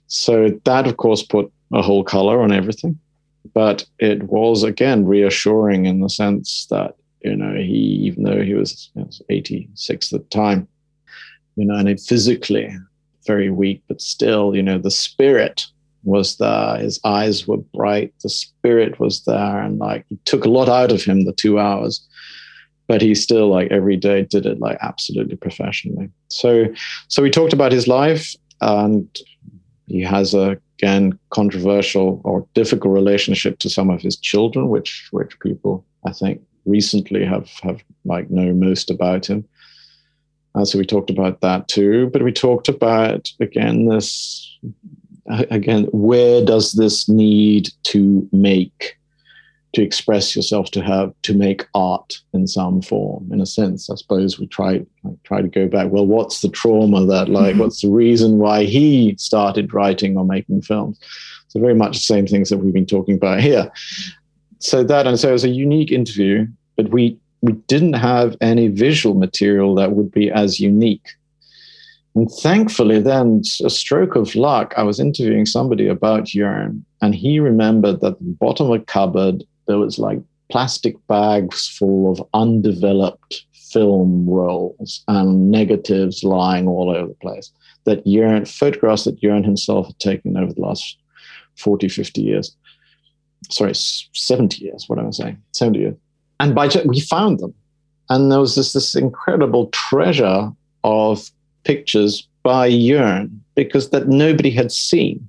so 0.07 0.49
that 0.65 0.87
of 0.87 0.97
course 0.97 1.23
put 1.23 1.51
a 1.73 1.81
whole 1.81 2.03
color 2.03 2.41
on 2.41 2.51
everything. 2.51 2.99
But 3.53 3.85
it 3.99 4.23
was 4.23 4.63
again 4.63 5.05
reassuring 5.05 5.85
in 5.85 6.01
the 6.01 6.09
sense 6.09 6.67
that 6.69 6.95
you 7.27 7.35
know, 7.35 7.53
he 7.53 8.07
even 8.07 8.23
though 8.23 8.41
he 8.41 8.53
was, 8.53 8.89
you 8.95 9.01
know, 9.01 9.09
86 9.29 10.13
at 10.13 10.21
the 10.21 10.27
time, 10.29 10.67
you 11.55 11.65
know, 11.65 11.75
and 11.75 11.99
physically 11.99 12.73
very 13.25 13.49
weak, 13.49 13.83
but 13.87 14.01
still, 14.01 14.55
you 14.55 14.63
know, 14.63 14.77
the 14.77 14.91
spirit 14.91 15.65
was 16.03 16.37
there. 16.37 16.77
His 16.77 16.99
eyes 17.03 17.47
were 17.47 17.57
bright. 17.57 18.13
The 18.23 18.29
spirit 18.29 18.99
was 18.99 19.25
there, 19.25 19.61
and 19.61 19.77
like 19.77 20.05
it 20.09 20.23
took 20.25 20.45
a 20.45 20.49
lot 20.49 20.69
out 20.69 20.91
of 20.91 21.03
him 21.03 21.25
the 21.25 21.33
two 21.33 21.59
hours. 21.59 22.05
But 22.87 23.01
he 23.01 23.13
still 23.15 23.49
like 23.49 23.69
every 23.69 23.97
day 23.97 24.23
did 24.23 24.45
it 24.45 24.61
like 24.61 24.77
absolutely 24.81 25.35
professionally. 25.35 26.09
So, 26.29 26.67
so 27.09 27.21
we 27.21 27.29
talked 27.29 27.51
about 27.51 27.73
his 27.73 27.87
life, 27.87 28.33
and 28.61 29.05
he 29.87 30.01
has 30.01 30.33
a 30.33 30.57
again 30.79 31.17
controversial 31.31 32.21
or 32.23 32.47
difficult 32.53 32.93
relationship 32.93 33.59
to 33.59 33.69
some 33.69 33.89
of 33.89 34.01
his 34.01 34.15
children, 34.15 34.69
which 34.69 35.09
which 35.11 35.37
people 35.41 35.85
I 36.05 36.13
think 36.13 36.41
recently 36.67 37.25
have 37.25 37.49
have 37.63 37.83
like 38.05 38.29
know 38.29 38.53
most 38.53 38.91
about 38.91 39.25
him. 39.25 39.47
Uh, 40.57 40.65
so 40.65 40.79
we 40.79 40.85
talked 40.85 41.09
about 41.09 41.41
that 41.41 41.67
too. 41.67 42.09
But 42.11 42.23
we 42.23 42.31
talked 42.31 42.67
about, 42.67 43.29
again, 43.39 43.85
this, 43.85 44.57
again, 45.27 45.83
where 45.91 46.43
does 46.43 46.73
this 46.73 47.07
need 47.07 47.69
to 47.83 48.27
make 48.31 48.97
to 49.73 49.83
express 49.83 50.35
yourself 50.35 50.71
to 50.71 50.81
have 50.81 51.13
to 51.21 51.35
make 51.35 51.67
art 51.75 52.19
in 52.33 52.47
some 52.47 52.81
form 52.81 53.29
in 53.31 53.41
a 53.41 53.45
sense 53.45 53.89
i 53.89 53.95
suppose 53.95 54.39
we 54.39 54.47
try 54.47 54.81
like, 55.03 55.21
try 55.23 55.41
to 55.41 55.47
go 55.49 55.67
back 55.67 55.91
well 55.91 56.05
what's 56.05 56.39
the 56.41 56.49
trauma 56.49 57.05
that 57.05 57.27
like 57.27 57.51
mm-hmm. 57.51 57.59
what's 57.59 57.81
the 57.81 57.89
reason 57.89 58.37
why 58.37 58.63
he 58.63 59.13
started 59.19 59.73
writing 59.73 60.17
or 60.17 60.23
making 60.23 60.61
films 60.61 60.97
so 61.49 61.59
very 61.59 61.75
much 61.75 61.97
the 61.97 62.01
same 62.01 62.25
things 62.25 62.49
that 62.49 62.57
we've 62.57 62.73
been 62.73 62.85
talking 62.85 63.15
about 63.15 63.41
here 63.41 63.69
so 64.59 64.83
that 64.83 65.05
and 65.05 65.19
so 65.19 65.29
it 65.29 65.33
was 65.33 65.43
a 65.43 65.49
unique 65.49 65.91
interview 65.91 66.47
but 66.77 66.89
we 66.89 67.17
we 67.41 67.53
didn't 67.67 67.93
have 67.93 68.37
any 68.41 68.67
visual 68.67 69.15
material 69.15 69.75
that 69.75 69.91
would 69.91 70.11
be 70.11 70.31
as 70.31 70.59
unique 70.59 71.07
and 72.17 72.31
thankfully, 72.31 72.99
then, 72.99 73.43
a 73.63 73.69
stroke 73.69 74.15
of 74.15 74.33
luck, 74.33 74.73
I 74.75 74.81
was 74.81 74.99
interviewing 74.99 75.45
somebody 75.45 75.87
about 75.87 76.23
Jörn, 76.23 76.81
and 76.99 77.13
he 77.13 77.39
remembered 77.39 78.01
that 78.01 78.17
the 78.17 78.25
bottom 78.25 78.71
of 78.71 78.81
a 78.81 78.83
cupboard 78.83 79.43
there 79.67 79.77
was 79.77 79.99
like 79.99 80.19
plastic 80.49 80.95
bags 81.05 81.67
full 81.67 82.11
of 82.11 82.27
undeveloped 82.33 83.45
film 83.53 84.27
rolls 84.27 85.03
and 85.07 85.51
negatives 85.51 86.23
lying 86.23 86.67
all 86.67 86.89
over 86.89 87.09
the 87.09 87.13
place 87.21 87.51
that 87.83 88.03
Jörn, 88.05 88.47
photographs 88.47 89.03
that 89.03 89.21
Jörn 89.21 89.45
himself 89.45 89.85
had 89.85 89.99
taken 89.99 90.37
over 90.37 90.53
the 90.53 90.61
last 90.61 90.97
40, 91.57 91.87
50 91.87 92.21
years. 92.21 92.55
Sorry, 93.51 93.73
70 93.75 94.63
years, 94.63 94.85
what 94.87 94.97
am 94.97 95.05
I 95.05 95.11
saying? 95.11 95.37
70 95.53 95.79
years. 95.79 95.95
And 96.39 96.53
by 96.53 96.69
we 96.85 96.99
found 97.01 97.39
them. 97.39 97.53
And 98.09 98.31
there 98.31 98.39
was 98.39 98.55
this, 98.55 98.73
this 98.73 98.95
incredible 98.95 99.67
treasure 99.67 100.51
of 100.83 101.29
pictures 101.63 102.27
by 102.43 102.69
Jörn 102.69 103.39
because 103.55 103.89
that 103.89 104.07
nobody 104.07 104.51
had 104.51 104.71
seen. 104.71 105.27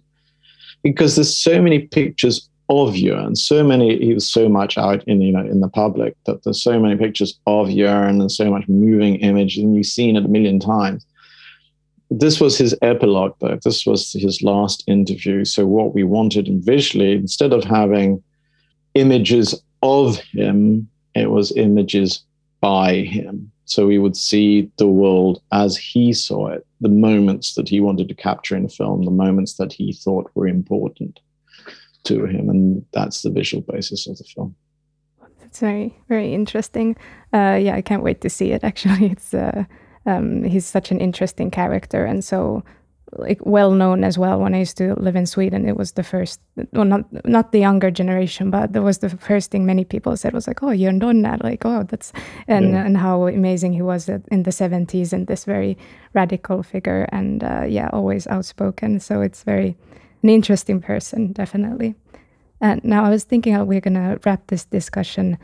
Because 0.83 1.17
there's 1.17 1.37
so 1.37 1.61
many 1.61 1.81
pictures 1.81 2.49
of 2.69 2.91
Jörn. 2.91 3.37
So 3.37 3.65
many, 3.65 3.99
he 3.99 4.15
was 4.15 4.29
so 4.29 4.49
much 4.49 4.77
out 4.77 5.03
in 5.09 5.21
you 5.21 5.33
know 5.33 5.45
in 5.45 5.61
the 5.61 5.69
public 5.69 6.15
that 6.27 6.45
there's 6.45 6.63
so 6.63 6.79
many 6.79 6.97
pictures 6.97 7.39
of 7.47 7.69
Jörn 7.69 8.21
and 8.21 8.31
so 8.31 8.51
much 8.51 8.69
moving 8.69 9.17
image, 9.17 9.57
and 9.57 9.75
you've 9.75 9.87
seen 9.87 10.17
it 10.17 10.25
a 10.25 10.29
million 10.29 10.61
times. 10.61 11.05
This 12.11 12.41
was 12.41 12.57
his 12.57 12.75
epilogue, 12.81 13.35
though. 13.41 13.59
This 13.63 13.85
was 13.85 14.13
his 14.13 14.43
last 14.43 14.83
interview. 14.87 15.45
So 15.45 15.67
what 15.67 15.95
we 15.95 16.05
wanted 16.05 16.49
visually, 16.65 17.13
instead 17.13 17.53
of 17.53 17.65
having 17.65 18.23
images 18.95 19.61
of 19.83 20.19
him, 20.33 20.89
it 21.19 21.31
was 21.31 21.57
images 21.57 22.23
by 22.61 22.97
him. 22.97 23.51
So 23.65 23.87
we 23.87 23.99
would 23.99 24.17
see 24.17 24.71
the 24.79 24.87
world 24.87 25.43
as 25.53 25.77
he 25.77 26.13
saw 26.13 26.49
it, 26.49 26.67
the 26.81 26.89
moments 26.89 27.55
that 27.55 27.69
he 27.69 27.81
wanted 27.81 28.09
to 28.09 28.15
capture 28.15 28.57
in 28.57 28.69
film, 28.69 29.05
the 29.05 29.11
moments 29.11 29.55
that 29.55 29.73
he 29.73 29.93
thought 29.93 30.31
were 30.35 30.49
important 30.49 31.21
to 32.05 32.25
him, 32.25 32.49
and 32.49 32.85
that's 32.93 33.23
the 33.23 33.31
visual 33.31 33.63
basis 33.69 34.07
of 34.07 34.17
the 34.17 34.25
film. 34.25 34.55
That's 35.41 35.61
very 35.61 35.95
very 36.09 36.33
interesting. 36.33 36.97
Uh, 37.33 37.59
yeah, 37.61 37.75
I 37.75 37.83
can't 37.83 38.03
wait 38.03 38.21
to 38.23 38.31
see 38.31 38.53
it. 38.53 38.65
Actually, 38.71 39.11
it's 39.13 39.35
uh, 39.35 39.65
um, 40.07 40.45
he's 40.45 40.67
such 40.67 40.91
an 40.91 41.01
interesting 41.01 41.51
character, 41.51 42.05
and 42.05 42.25
so 42.25 42.65
like 43.13 43.41
well 43.45 43.71
known 43.71 44.05
as 44.05 44.19
well. 44.19 44.41
When 44.41 44.55
I 44.55 44.59
used 44.61 44.77
to 44.79 44.95
live 44.95 45.17
in 45.17 45.27
Sweden, 45.27 45.69
it 45.69 45.77
was 45.77 45.93
the 45.93 46.03
first, 46.03 46.41
well, 46.73 46.85
not 46.85 47.05
not 47.25 47.53
the 47.53 47.59
younger 47.59 47.91
generation, 47.91 48.51
but 48.51 48.73
that 48.73 48.83
was 48.83 48.99
the 48.99 49.11
first 49.11 49.51
thing 49.51 49.65
many 49.65 49.85
people 49.85 50.17
said 50.17 50.33
was 50.33 50.47
like, 50.47 50.63
"Oh, 50.63 50.71
you're 50.71 50.93
Donner," 50.93 51.39
like, 51.43 51.65
"Oh, 51.65 51.83
that's," 51.85 52.13
and 52.47 52.71
yeah. 52.71 52.85
and 52.85 52.97
how 52.97 53.27
amazing 53.27 53.73
he 53.73 53.83
was 53.83 54.09
in 54.09 54.43
the 54.43 54.53
'70s, 54.53 55.13
and 55.13 55.27
this 55.27 55.45
very 55.45 55.77
radical 56.15 56.63
figure, 56.63 57.09
and 57.13 57.43
uh, 57.43 57.65
yeah, 57.69 57.89
always 57.93 58.27
outspoken. 58.27 59.01
So 59.01 59.23
it's 59.23 59.43
very 59.43 59.77
an 60.23 60.29
interesting 60.29 60.81
person, 60.81 61.33
definitely. 61.33 61.95
And 62.61 62.83
now 62.85 63.05
I 63.05 63.11
was 63.11 63.25
thinking 63.25 63.55
how 63.55 63.65
we're 63.65 63.81
going 63.81 63.95
to 63.95 64.19
wrap 64.25 64.49
this 64.49 64.65
discussion 64.65 65.39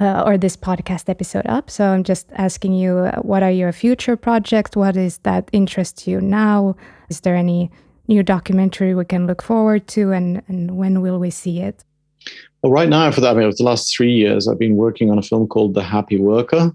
uh, 0.00 0.22
or 0.26 0.38
this 0.38 0.56
podcast 0.56 1.08
episode 1.08 1.46
up. 1.46 1.70
So 1.70 1.88
I'm 1.88 2.04
just 2.04 2.28
asking 2.34 2.74
you, 2.74 2.98
uh, 2.98 3.20
what 3.20 3.42
are 3.42 3.50
your 3.50 3.72
future 3.72 4.16
projects? 4.16 4.76
What 4.76 4.96
is 4.96 5.18
that 5.18 5.48
interests 5.52 6.06
you 6.06 6.20
now? 6.20 6.76
Is 7.08 7.20
there 7.20 7.36
any 7.36 7.70
new 8.06 8.22
documentary 8.22 8.94
we 8.94 9.04
can 9.04 9.26
look 9.26 9.42
forward 9.42 9.86
to, 9.88 10.12
and, 10.12 10.42
and 10.48 10.76
when 10.76 11.00
will 11.00 11.18
we 11.18 11.30
see 11.30 11.60
it? 11.60 11.84
Well, 12.62 12.72
right 12.72 12.88
now, 12.88 13.10
for 13.10 13.20
that, 13.20 13.36
I 13.36 13.40
mean, 13.40 13.52
the 13.56 13.62
last 13.62 13.94
three 13.94 14.12
years, 14.12 14.48
I've 14.48 14.58
been 14.58 14.76
working 14.76 15.10
on 15.10 15.18
a 15.18 15.22
film 15.22 15.46
called 15.46 15.74
The 15.74 15.82
Happy 15.82 16.18
Worker, 16.18 16.74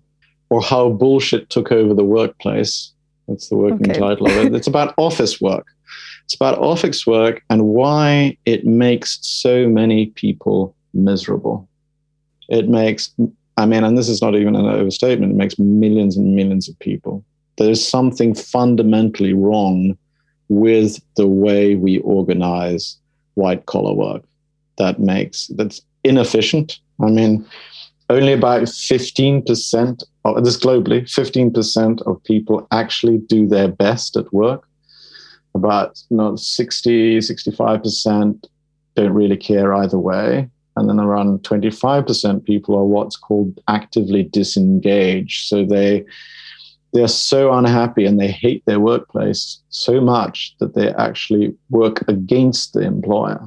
or 0.49 0.61
How 0.61 0.89
Bullshit 0.89 1.49
Took 1.49 1.71
Over 1.71 1.93
the 1.93 2.05
Workplace. 2.05 2.91
That's 3.27 3.49
the 3.49 3.55
working 3.55 3.89
okay. 3.89 3.99
title 3.99 4.27
of 4.27 4.37
it. 4.37 4.53
It's 4.53 4.67
about 4.67 4.93
office 4.97 5.41
work. 5.41 5.65
It's 6.25 6.35
about 6.35 6.57
office 6.57 7.05
work 7.05 7.41
and 7.49 7.65
why 7.65 8.37
it 8.45 8.65
makes 8.65 9.19
so 9.21 9.67
many 9.67 10.07
people 10.07 10.75
miserable. 10.93 11.67
It 12.49 12.67
makes, 12.69 13.13
I 13.57 13.65
mean, 13.65 13.83
and 13.83 13.97
this 13.97 14.09
is 14.09 14.21
not 14.21 14.35
even 14.35 14.55
an 14.55 14.65
overstatement, 14.65 15.33
it 15.33 15.35
makes 15.35 15.59
millions 15.59 16.17
and 16.17 16.35
millions 16.35 16.69
of 16.69 16.77
people. 16.79 17.23
There's 17.57 17.87
something 17.87 18.33
fundamentally 18.33 19.33
wrong 19.33 19.97
with 20.49 20.99
the 21.15 21.27
way 21.27 21.75
we 21.75 21.99
organize 21.99 22.97
white 23.35 23.65
collar 23.65 23.93
work 23.93 24.23
that 24.77 24.99
makes 24.99 25.47
that's 25.55 25.81
inefficient. 26.03 26.79
I 27.01 27.09
mean, 27.09 27.45
only 28.09 28.33
about 28.33 28.63
15% 28.63 30.03
of 30.25 30.43
this 30.43 30.57
globally, 30.57 31.03
15% 31.03 32.01
of 32.07 32.23
people 32.23 32.67
actually 32.71 33.19
do 33.19 33.47
their 33.47 33.67
best 33.67 34.15
at 34.17 34.31
work 34.33 34.67
about 35.55 36.01
you 36.09 36.17
know, 36.17 36.35
60, 36.35 37.19
65% 37.19 38.45
don't 38.95 39.13
really 39.13 39.37
care 39.37 39.73
either 39.73 39.97
way. 39.97 40.49
And 40.75 40.89
then 40.89 40.99
around 40.99 41.39
25% 41.43 42.43
people 42.45 42.75
are 42.75 42.85
what's 42.85 43.15
called 43.15 43.59
actively 43.67 44.23
disengaged. 44.23 45.47
So 45.47 45.65
they 45.65 46.05
they're 46.93 47.07
so 47.07 47.51
unhappy 47.51 48.05
and 48.05 48.19
they 48.19 48.29
hate 48.29 48.63
their 48.65 48.79
workplace 48.79 49.59
so 49.69 49.99
much 49.99 50.55
that 50.59 50.75
they 50.75 50.93
actually 50.93 51.55
work 51.71 52.07
against 52.07 52.73
the 52.73 52.81
employer. 52.81 53.41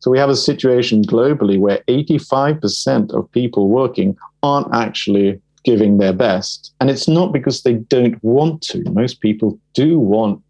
So 0.00 0.10
we 0.10 0.18
have 0.18 0.30
a 0.30 0.36
situation 0.36 1.02
globally 1.02 1.58
where 1.58 1.82
85% 1.88 3.12
of 3.12 3.30
people 3.32 3.68
working 3.68 4.16
aren't 4.42 4.74
actually 4.74 5.40
giving 5.64 5.98
their 5.98 6.14
best. 6.14 6.72
And 6.80 6.88
it's 6.88 7.08
not 7.08 7.32
because 7.32 7.62
they 7.62 7.74
don't 7.74 8.22
want 8.22 8.62
to. 8.62 8.82
Most 8.90 9.20
people 9.20 9.58
do 9.74 9.98
want 9.98 10.42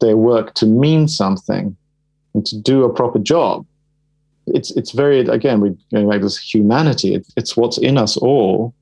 their 0.00 0.16
work 0.16 0.54
to 0.54 0.66
mean 0.66 1.08
something 1.08 1.76
and 2.34 2.44
to 2.46 2.60
do 2.60 2.84
a 2.84 2.92
proper 2.92 3.18
job. 3.18 3.64
It's 4.54 4.70
it's 4.72 4.92
very 4.92 5.20
again 5.20 5.60
we're 5.60 5.76
going 5.92 6.08
back 6.08 6.18
to 6.18 6.26
this 6.26 6.38
humanity. 6.38 7.14
It, 7.14 7.26
it's 7.36 7.56
what's 7.56 7.78
in 7.78 7.98
us 7.98 8.16
all. 8.16 8.74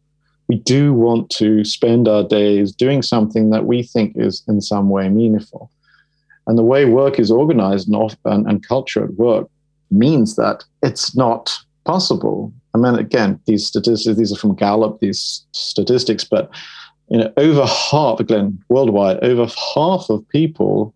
We 0.49 0.57
do 0.57 0.95
want 0.95 1.31
to 1.31 1.65
spend 1.65 2.07
our 2.07 2.23
days 2.23 2.73
doing 2.73 3.03
something 3.03 3.51
that 3.51 3.67
we 3.67 3.83
think 3.83 4.13
is 4.17 4.45
in 4.47 4.61
some 4.61 4.91
way 4.91 5.09
meaningful. 5.09 5.71
And 6.47 6.57
the 6.57 6.63
way 6.63 6.85
work 6.85 7.19
is 7.19 7.33
organized 7.33 7.89
and, 7.89 7.97
off, 7.97 8.17
and, 8.25 8.47
and 8.47 8.67
culture 8.67 9.03
at 9.03 9.15
work 9.15 9.49
means 9.91 10.37
that 10.37 10.63
it's 10.83 11.17
not 11.17 11.59
possible. 11.85 12.53
I 12.75 12.79
mean, 12.79 12.95
again, 12.95 13.41
these 13.47 13.67
statistics, 13.67 14.17
these 14.17 14.33
are 14.33 14.37
from 14.37 14.55
Gallup, 14.55 15.01
these 15.01 15.45
statistics, 15.53 16.23
but 16.23 16.51
you 17.09 17.19
know, 17.19 17.33
over 17.37 17.67
half, 17.67 18.21
again, 18.21 18.63
worldwide, 18.69 19.23
over 19.25 19.47
half 19.75 20.11
of 20.11 20.29
people 20.29 20.95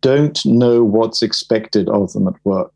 don't 0.00 0.44
know 0.44 0.82
what's 0.84 1.22
expected 1.22 1.88
of 1.88 2.12
them 2.12 2.28
at 2.28 2.34
work. 2.44 2.72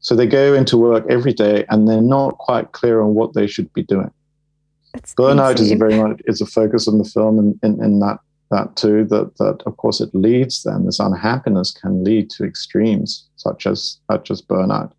So 0.00 0.14
they 0.14 0.26
go 0.26 0.54
into 0.54 0.76
work 0.76 1.04
every 1.08 1.32
day 1.32 1.64
and 1.68 1.88
they're 1.88 2.00
not 2.00 2.38
quite 2.38 2.72
clear 2.72 3.00
on 3.00 3.14
what 3.14 3.34
they 3.34 3.46
should 3.46 3.72
be 3.72 3.82
doing. 3.82 4.10
That's 4.94 5.14
Burnout 5.14 5.52
insane. 5.52 5.72
is 5.72 5.78
very 5.78 6.00
much 6.00 6.20
is 6.26 6.40
a 6.40 6.46
focus 6.46 6.88
on 6.88 6.98
the 6.98 7.04
film 7.04 7.38
in, 7.38 7.60
in, 7.62 7.82
in 7.82 8.00
that 8.00 8.18
that 8.50 8.76
too, 8.76 9.04
that 9.04 9.36
that 9.36 9.62
of 9.66 9.76
course 9.76 10.00
it 10.00 10.14
leads 10.14 10.62
then 10.62 10.86
this 10.86 11.00
unhappiness 11.00 11.70
can 11.70 12.02
lead 12.02 12.30
to 12.30 12.44
extremes 12.44 13.28
such 13.36 13.66
as 13.66 13.98
such 14.10 14.30
as 14.30 14.40
burnout. 14.40 14.92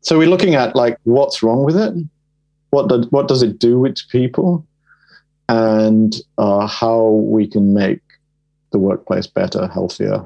So 0.00 0.16
we're 0.16 0.28
looking 0.28 0.54
at 0.54 0.74
like 0.74 0.96
what's 1.04 1.42
wrong 1.42 1.64
with 1.64 1.76
it, 1.76 1.92
what 2.70 2.88
does 2.88 3.06
what 3.10 3.28
does 3.28 3.42
it 3.42 3.58
do 3.58 3.78
with 3.78 3.98
people, 4.10 4.66
and 5.48 6.14
uh, 6.38 6.66
how 6.66 7.08
we 7.08 7.46
can 7.46 7.74
make 7.74 8.00
the 8.72 8.78
workplace 8.78 9.26
better, 9.26 9.66
healthier, 9.68 10.24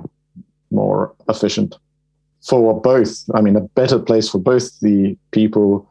more 0.70 1.14
efficient 1.28 1.76
for 2.42 2.80
both. 2.80 3.24
I 3.34 3.40
mean, 3.40 3.56
a 3.56 3.60
better 3.60 3.98
place 3.98 4.28
for 4.28 4.38
both 4.38 4.78
the 4.80 5.16
people 5.30 5.88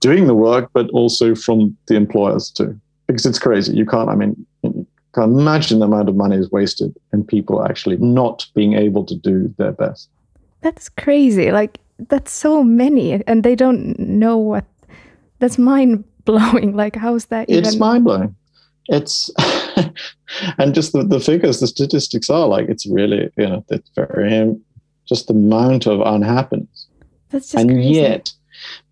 doing 0.00 0.26
the 0.26 0.34
work, 0.34 0.70
but 0.72 0.90
also 0.90 1.34
from 1.34 1.76
the 1.86 1.94
employers 1.94 2.50
too. 2.50 2.78
Because 3.06 3.26
it's 3.26 3.38
crazy. 3.38 3.74
You 3.74 3.86
can't, 3.86 4.08
I 4.08 4.14
mean, 4.14 4.46
you 4.62 4.86
can't 5.14 5.32
imagine 5.32 5.78
the 5.78 5.86
amount 5.86 6.08
of 6.08 6.16
money 6.16 6.36
is 6.36 6.50
wasted 6.50 6.94
and 7.12 7.26
people 7.26 7.64
actually 7.64 7.96
not 7.96 8.46
being 8.54 8.74
able 8.74 9.04
to 9.06 9.14
do 9.14 9.52
their 9.58 9.72
best. 9.72 10.08
That's 10.60 10.88
crazy. 10.88 11.50
Like, 11.52 11.78
that's 12.08 12.32
so 12.32 12.62
many, 12.62 13.24
and 13.26 13.42
they 13.42 13.54
don't 13.54 13.98
know 13.98 14.36
what. 14.36 14.64
That's 15.40 15.58
mind 15.58 16.04
blowing. 16.24 16.76
Like, 16.76 16.96
how's 16.96 17.26
that? 17.26 17.48
Even... 17.48 17.64
It's 17.64 17.76
mind 17.76 18.04
blowing. 18.04 18.36
It's 18.88 19.30
and 20.58 20.74
just 20.74 20.92
the, 20.92 21.04
the 21.04 21.20
figures, 21.20 21.60
the 21.60 21.66
statistics 21.66 22.30
are 22.30 22.46
like 22.46 22.68
it's 22.68 22.86
really, 22.86 23.30
you 23.36 23.46
know, 23.46 23.64
it's 23.68 23.90
very 23.94 24.32
just 25.08 25.26
the 25.26 25.34
amount 25.34 25.86
of 25.86 26.00
unhappiness. 26.00 26.86
That's 27.30 27.52
just 27.52 27.62
and 27.62 27.70
crazy. 27.70 28.00
yet, 28.00 28.32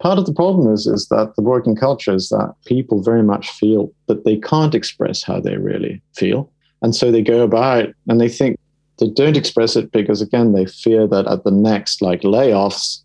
part 0.00 0.18
of 0.18 0.26
the 0.26 0.33
problem 0.33 0.72
is 0.72 0.87
is 0.87 1.09
that 1.09 1.35
the 1.37 1.42
working 1.42 1.76
culture 1.76 2.14
is 2.14 2.29
that 2.31 2.55
people 2.64 3.02
very 3.02 3.22
much 3.22 3.50
feel 3.50 3.92
that 4.07 4.24
they 4.24 4.37
can't 4.37 4.74
express 4.74 5.22
how 5.22 5.40
they 5.40 5.57
really 5.57 6.02
feel, 6.14 6.50
and 6.83 6.94
so 6.94 7.11
they 7.11 7.22
go 7.22 7.42
about 7.42 7.88
and 8.09 8.20
they 8.20 8.29
think 8.29 8.59
they 8.98 9.09
don't 9.11 9.37
express 9.37 9.76
it 9.76 9.92
because 9.92 10.22
again 10.22 10.52
they 10.52 10.66
fear 10.66 11.07
that 11.07 11.26
at 11.26 11.44
the 11.44 11.50
next 11.50 12.02
like 12.02 12.22
layoffs 12.22 13.02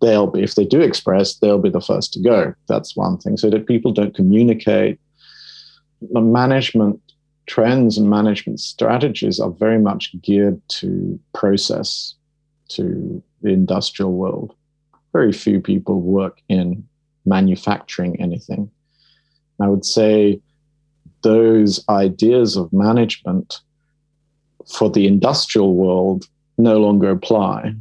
they'll 0.00 0.26
be 0.26 0.42
if 0.42 0.54
they 0.54 0.64
do 0.64 0.80
express 0.80 1.34
they'll 1.36 1.58
be 1.58 1.70
the 1.70 1.80
first 1.80 2.12
to 2.12 2.20
go 2.20 2.54
that's 2.68 2.96
one 2.96 3.18
thing 3.18 3.36
so 3.36 3.50
that 3.50 3.66
people 3.66 3.92
don't 3.92 4.14
communicate 4.14 4.98
the 6.12 6.20
management 6.20 6.98
trends 7.46 7.98
and 7.98 8.08
management 8.08 8.60
strategies 8.60 9.40
are 9.40 9.50
very 9.50 9.78
much 9.78 10.14
geared 10.22 10.60
to 10.68 11.18
process 11.34 12.14
to 12.70 13.22
the 13.42 13.50
industrial 13.50 14.12
world 14.12 14.54
very 15.12 15.32
few 15.32 15.60
people 15.60 16.00
work 16.00 16.40
in 16.48 16.86
manufacturing 17.26 18.20
anything 18.20 18.70
i 19.60 19.66
would 19.66 19.84
say 19.84 20.40
those 21.22 21.84
ideas 21.88 22.56
of 22.56 22.72
management 22.72 23.60
for 24.74 24.88
the 24.90 25.06
industrial 25.06 25.74
world 25.74 26.24
no 26.56 26.78
longer 26.78 27.10
apply 27.10 27.74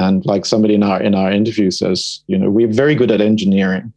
and 0.00 0.24
like 0.24 0.46
somebody 0.46 0.74
in 0.74 0.82
our 0.82 1.00
in 1.02 1.14
our 1.14 1.30
interview 1.30 1.70
says, 1.70 2.22
you 2.26 2.38
know, 2.38 2.50
we're 2.50 2.72
very 2.72 2.94
good 2.94 3.10
at 3.10 3.20
engineering. 3.20 3.92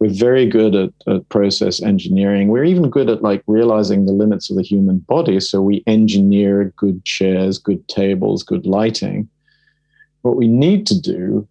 We're 0.00 0.10
very 0.12 0.46
good 0.46 0.74
at, 0.74 0.90
at 1.06 1.28
process 1.28 1.82
engineering. 1.82 2.48
We're 2.48 2.64
even 2.64 2.88
good 2.88 3.10
at 3.10 3.22
like 3.22 3.42
realizing 3.46 4.06
the 4.06 4.12
limits 4.12 4.50
of 4.50 4.56
the 4.56 4.62
human 4.62 4.98
body. 5.00 5.38
So 5.38 5.60
we 5.60 5.84
engineer 5.86 6.72
good 6.76 7.04
chairs, 7.04 7.58
good 7.58 7.86
tables, 7.86 8.42
good 8.42 8.66
lighting. 8.66 9.28
What 10.22 10.36
we 10.36 10.48
need 10.48 10.86
to 10.88 11.00
do 11.00 11.46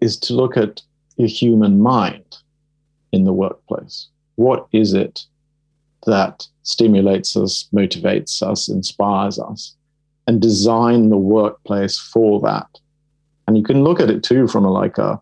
is 0.00 0.16
to 0.18 0.34
look 0.34 0.56
at 0.56 0.82
the 1.16 1.26
human 1.26 1.80
mind 1.80 2.38
in 3.12 3.24
the 3.24 3.32
workplace. 3.32 4.08
What 4.36 4.66
is 4.72 4.94
it 4.94 5.24
that 6.06 6.46
stimulates 6.62 7.36
us, 7.36 7.68
motivates 7.72 8.42
us, 8.42 8.68
inspires 8.68 9.38
us, 9.38 9.74
and 10.26 10.40
design 10.40 11.10
the 11.10 11.18
workplace 11.18 11.98
for 11.98 12.40
that 12.40 12.68
and 13.50 13.58
you 13.58 13.64
can 13.64 13.82
look 13.82 13.98
at 13.98 14.10
it 14.10 14.22
too 14.22 14.46
from 14.46 14.64
a 14.64 14.70
like 14.70 14.96
a 14.96 15.20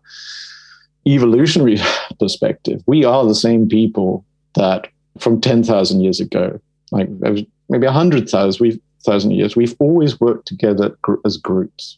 evolutionary 1.07 1.79
perspective. 2.19 2.83
We 2.85 3.03
are 3.03 3.25
the 3.25 3.33
same 3.33 3.67
people 3.67 4.23
that 4.53 4.87
from 5.17 5.41
10,000 5.41 6.01
years 6.01 6.19
ago, 6.19 6.61
like 6.91 7.09
maybe 7.09 7.47
100,000 7.69 9.31
years, 9.31 9.55
we've 9.55 9.75
always 9.79 10.21
worked 10.21 10.47
together 10.47 10.95
as 11.25 11.37
groups. 11.37 11.97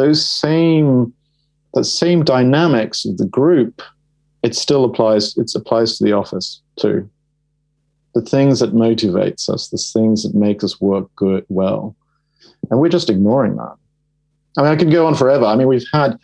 Those 0.00 0.26
same, 0.26 1.12
the 1.74 1.84
same 1.84 2.24
dynamics 2.24 3.04
of 3.04 3.18
the 3.18 3.26
group, 3.26 3.82
it 4.42 4.56
still 4.56 4.86
applies, 4.86 5.36
it 5.36 5.52
applies 5.54 5.98
to 5.98 6.04
the 6.04 6.12
office 6.12 6.62
too. 6.76 7.06
The 8.14 8.22
things 8.22 8.60
that 8.60 8.72
motivates 8.72 9.50
us, 9.50 9.68
the 9.68 9.76
things 9.76 10.22
that 10.22 10.34
make 10.34 10.64
us 10.64 10.80
work 10.80 11.14
good, 11.16 11.44
well. 11.50 11.94
And 12.70 12.80
we're 12.80 12.88
just 12.88 13.10
ignoring 13.10 13.56
that. 13.56 13.76
I 14.56 14.62
mean, 14.62 14.72
I 14.72 14.76
could 14.76 14.90
go 14.90 15.06
on 15.06 15.14
forever. 15.14 15.44
I 15.44 15.54
mean, 15.54 15.68
we've 15.68 15.92
had 15.92 16.18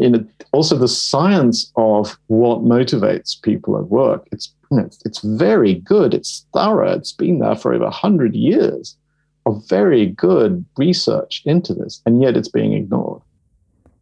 in 0.00 0.28
also 0.50 0.76
the 0.76 0.88
science 0.88 1.70
of 1.76 2.18
what 2.26 2.62
motivates 2.62 3.40
people 3.40 3.78
at 3.78 3.84
work. 3.84 4.26
It's 4.32 4.52
you 4.72 4.78
know, 4.78 4.90
it's 5.04 5.20
very 5.20 5.74
good. 5.74 6.12
It's 6.12 6.44
thorough. 6.52 6.90
It's 6.94 7.12
been 7.12 7.38
there 7.38 7.54
for 7.54 7.72
over 7.72 7.88
hundred 7.88 8.34
years 8.34 8.96
of 9.46 9.66
very 9.68 10.06
good 10.06 10.64
research 10.76 11.42
into 11.44 11.72
this, 11.72 12.02
and 12.04 12.20
yet 12.20 12.36
it's 12.36 12.48
being 12.48 12.72
ignored. 12.72 13.22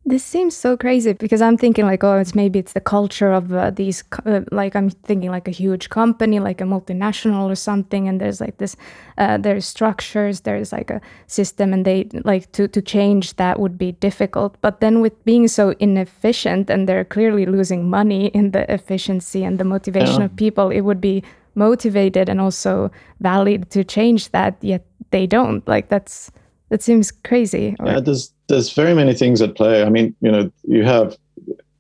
This 0.07 0.23
seems 0.23 0.55
so 0.55 0.77
crazy 0.77 1.15
because 1.15 1.41
I'm 1.41 1.57
thinking 1.57 1.87
like, 1.87 2.05
oh, 2.05 2.19
it's 2.19 2.35
maybe 2.35 2.59
it's 2.59 2.75
the 2.75 2.81
culture 2.81 3.33
of 3.33 3.55
uh, 3.55 3.71
these, 3.71 4.05
uh, 4.27 4.43
like 4.53 4.77
I'm 4.77 4.91
thinking 4.91 5.31
like 5.31 5.49
a 5.49 5.51
huge 5.51 5.89
company, 5.89 6.41
like 6.41 6.61
a 6.61 6.65
multinational 6.65 7.51
or 7.51 7.55
something, 7.55 8.07
and 8.07 8.21
there's 8.21 8.39
like 8.39 8.59
this, 8.59 8.77
uh, 9.17 9.39
there's 9.39 9.65
structures, 9.65 10.41
there's 10.41 10.73
like 10.73 10.91
a 10.91 11.01
system, 11.27 11.73
and 11.73 11.87
they 11.87 12.09
like 12.23 12.53
to 12.53 12.69
to 12.69 12.83
change 12.83 13.37
that 13.37 13.59
would 13.59 13.79
be 13.79 13.93
difficult. 13.93 14.59
But 14.61 14.81
then 14.81 15.01
with 15.01 15.25
being 15.25 15.49
so 15.49 15.75
inefficient 15.81 16.69
and 16.69 16.87
they're 16.87 17.07
clearly 17.07 17.47
losing 17.47 17.89
money 17.89 18.27
in 18.27 18.51
the 18.51 18.71
efficiency 18.71 19.43
and 19.43 19.59
the 19.59 19.65
motivation 19.65 20.21
yeah. 20.21 20.27
of 20.27 20.37
people, 20.37 20.69
it 20.71 20.83
would 20.83 21.01
be 21.01 21.23
motivated 21.55 22.29
and 22.29 22.41
also 22.41 22.91
valid 23.21 23.71
to 23.71 23.85
change 23.85 24.31
that. 24.33 24.57
Yet 24.61 24.85
they 25.15 25.29
don't. 25.29 25.67
Like 25.69 25.89
that's 25.89 26.33
that 26.71 26.83
seems 26.83 27.13
crazy. 27.13 27.77
Or... 27.79 27.87
Yeah, 27.87 28.01
there's 28.01 28.33
there's 28.49 28.73
very 28.73 28.95
many 28.95 29.15
things 29.15 29.41
at 29.41 29.55
play. 29.55 29.85
I 29.85 29.89
mean, 29.89 30.15
you 30.21 30.31
know, 30.31 30.51
you 30.65 30.83
have 30.83 31.17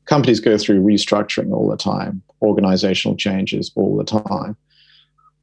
companies 0.04 0.38
go 0.38 0.56
through 0.56 0.82
restructuring 0.82 1.52
all 1.52 1.68
the 1.68 1.76
time, 1.76 2.22
organizational 2.42 3.16
changes 3.16 3.72
all 3.74 3.96
the 3.96 4.04
time. 4.04 4.56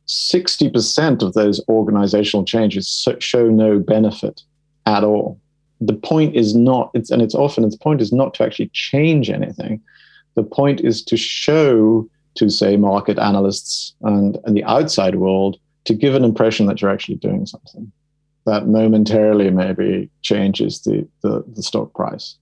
60% 0.07 1.21
of 1.21 1.33
those 1.33 1.61
organizational 1.67 2.45
changes 2.45 3.07
show 3.19 3.49
no 3.49 3.79
benefit 3.79 4.41
at 4.85 5.03
all. 5.03 5.39
The 5.79 5.93
point 5.93 6.35
is 6.35 6.55
not, 6.55 6.91
it's, 6.93 7.11
and 7.11 7.21
it's 7.21 7.35
often, 7.35 7.63
its 7.63 7.77
point 7.77 8.01
is 8.01 8.11
not 8.11 8.33
to 8.35 8.43
actually 8.43 8.69
change 8.73 9.29
anything. 9.29 9.81
The 10.35 10.43
point 10.43 10.81
is 10.81 11.03
to 11.05 11.17
show 11.17 12.09
to, 12.35 12.49
say, 12.49 12.77
market 12.77 13.19
analysts 13.19 13.93
and, 14.01 14.37
and 14.43 14.55
the 14.55 14.63
outside 14.65 15.15
world 15.15 15.59
to 15.85 15.93
give 15.93 16.15
an 16.15 16.23
impression 16.23 16.65
that 16.67 16.81
you're 16.81 16.91
actually 16.91 17.15
doing 17.15 17.45
something 17.45 17.91
that 18.45 18.67
momentarily 18.67 19.49
maybe 19.49 20.09
changes 20.21 20.81
the, 20.81 21.07
the, 21.21 21.43
the 21.55 21.61
stock 21.61 21.93
price 21.93 22.37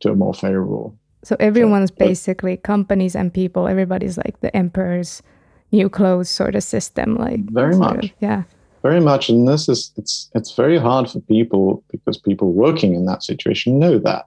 to 0.00 0.10
a 0.10 0.14
more 0.14 0.34
favorable. 0.34 0.96
So 1.24 1.36
everyone's 1.38 1.90
so, 1.90 2.06
basically 2.06 2.56
companies 2.56 3.14
and 3.14 3.32
people, 3.32 3.68
everybody's 3.68 4.16
like 4.16 4.40
the 4.40 4.54
emperor's 4.56 5.22
new 5.70 5.88
clothes 5.88 6.30
sort 6.30 6.54
of 6.54 6.62
system. 6.62 7.16
Like 7.16 7.40
very 7.50 7.76
much. 7.76 8.06
Of, 8.06 8.10
yeah. 8.20 8.42
Very 8.82 9.00
much. 9.00 9.28
And 9.28 9.46
this 9.46 9.68
is 9.68 9.92
it's 9.96 10.30
it's 10.34 10.54
very 10.54 10.78
hard 10.78 11.08
for 11.08 11.20
people 11.20 11.84
because 11.90 12.18
people 12.18 12.52
working 12.52 12.94
in 12.94 13.04
that 13.06 13.22
situation 13.22 13.78
know 13.78 13.98
that. 13.98 14.26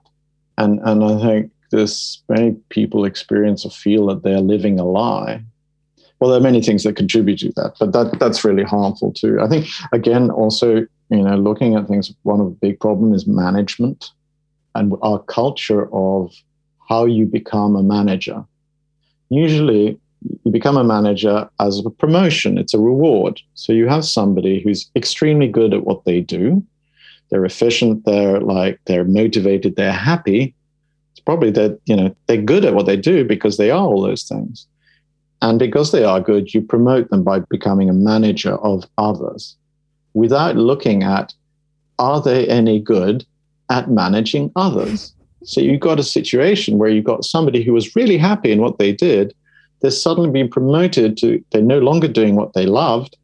And 0.56 0.80
and 0.84 1.04
I 1.04 1.20
think 1.20 1.52
this 1.70 2.22
many 2.28 2.52
people 2.70 3.04
experience 3.04 3.66
or 3.66 3.70
feel 3.70 4.06
that 4.06 4.22
they're 4.22 4.40
living 4.40 4.80
a 4.80 4.84
lie 4.84 5.44
well, 6.18 6.30
there 6.30 6.40
are 6.40 6.42
many 6.42 6.62
things 6.62 6.82
that 6.84 6.96
contribute 6.96 7.38
to 7.40 7.52
that, 7.56 7.74
but 7.78 7.92
that 7.92 8.18
that's 8.18 8.44
really 8.44 8.64
harmful 8.64 9.12
too. 9.12 9.38
I 9.40 9.48
think 9.48 9.66
again, 9.92 10.30
also 10.30 10.86
you 11.10 11.22
know, 11.22 11.36
looking 11.36 11.74
at 11.74 11.86
things, 11.86 12.12
one 12.22 12.40
of 12.40 12.46
the 12.46 12.56
big 12.68 12.80
problem 12.80 13.14
is 13.14 13.26
management 13.26 14.10
and 14.74 14.92
our 15.02 15.20
culture 15.20 15.92
of 15.94 16.32
how 16.88 17.04
you 17.04 17.26
become 17.26 17.76
a 17.76 17.82
manager. 17.82 18.44
Usually, 19.28 19.98
you 20.44 20.50
become 20.50 20.76
a 20.76 20.84
manager 20.84 21.48
as 21.60 21.84
a 21.84 21.90
promotion, 21.90 22.58
it's 22.58 22.74
a 22.74 22.78
reward. 22.78 23.40
So 23.54 23.72
you 23.72 23.88
have 23.88 24.04
somebody 24.04 24.60
who's 24.60 24.90
extremely 24.96 25.48
good 25.48 25.72
at 25.74 25.84
what 25.84 26.04
they 26.04 26.20
do. 26.20 26.64
They're 27.30 27.44
efficient, 27.44 28.04
they're 28.04 28.40
like, 28.40 28.80
they're 28.86 29.04
motivated, 29.04 29.76
they're 29.76 29.92
happy. 29.92 30.54
It's 31.12 31.20
probably 31.20 31.50
that, 31.52 31.80
you 31.86 31.96
know, 31.96 32.14
they're 32.26 32.42
good 32.42 32.64
at 32.64 32.74
what 32.74 32.86
they 32.86 32.96
do 32.96 33.24
because 33.24 33.56
they 33.56 33.70
are 33.70 33.84
all 33.84 34.02
those 34.02 34.24
things. 34.24 34.66
And 35.42 35.58
because 35.58 35.92
they 35.92 36.04
are 36.04 36.20
good, 36.20 36.54
you 36.54 36.62
promote 36.62 37.10
them 37.10 37.22
by 37.22 37.40
becoming 37.40 37.88
a 37.88 37.94
manager 37.94 38.54
of 38.56 38.84
others 38.98 39.56
without 40.14 40.56
looking 40.56 41.02
at 41.02 41.34
are 41.98 42.20
they 42.20 42.46
any 42.48 42.80
good 42.80 43.24
at 43.70 43.90
managing 43.90 44.50
others? 44.56 45.12
So 45.44 45.60
you've 45.60 45.78
got 45.78 46.00
a 46.00 46.02
situation 46.02 46.76
where 46.76 46.88
you've 46.88 47.04
got 47.04 47.24
somebody 47.24 47.62
who 47.62 47.72
was 47.72 47.94
really 47.94 48.18
happy 48.18 48.50
in 48.50 48.60
what 48.60 48.78
they 48.78 48.90
did. 48.90 49.32
They're 49.80 49.92
suddenly 49.92 50.28
being 50.28 50.50
promoted 50.50 51.16
to, 51.18 51.44
they're 51.52 51.62
no 51.62 51.78
longer 51.78 52.08
doing 52.08 52.34
what 52.34 52.54
they 52.54 52.66
loved, 52.66 53.16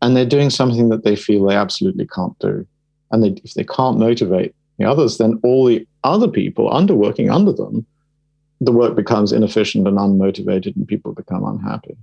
and 0.00 0.16
they're 0.16 0.24
doing 0.24 0.50
something 0.50 0.88
that 0.90 1.02
they 1.02 1.16
feel 1.16 1.44
they 1.44 1.56
absolutely 1.56 2.06
can't 2.06 2.38
do. 2.38 2.64
And 3.10 3.24
they, 3.24 3.30
if 3.42 3.54
they 3.54 3.64
can't 3.64 3.98
motivate 3.98 4.54
the 4.78 4.84
others, 4.84 5.18
then 5.18 5.40
all 5.42 5.64
the 5.64 5.84
other 6.04 6.28
people 6.28 6.72
under 6.72 6.94
working 6.94 7.28
under 7.28 7.52
them, 7.52 7.84
the 8.60 8.72
work 8.72 8.94
becomes 8.94 9.32
inefficient 9.32 9.86
and 9.86 9.98
unmotivated, 9.98 10.76
and 10.76 10.86
people 10.86 11.12
become 11.12 11.44
unhappy. 11.44 11.96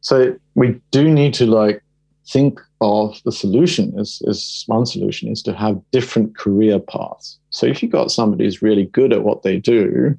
So 0.00 0.36
we 0.54 0.80
do 0.90 1.10
need 1.10 1.34
to 1.34 1.46
like 1.46 1.82
think 2.28 2.60
of 2.80 3.20
the 3.24 3.32
solution 3.32 3.98
is, 3.98 4.22
is 4.24 4.64
one 4.66 4.86
solution 4.86 5.30
is 5.30 5.42
to 5.42 5.54
have 5.54 5.80
different 5.90 6.36
career 6.36 6.78
paths. 6.78 7.38
So 7.50 7.66
if 7.66 7.82
you've 7.82 7.92
got 7.92 8.10
somebody 8.10 8.44
who's 8.44 8.62
really 8.62 8.86
good 8.86 9.12
at 9.12 9.24
what 9.24 9.42
they 9.42 9.58
do, 9.58 10.18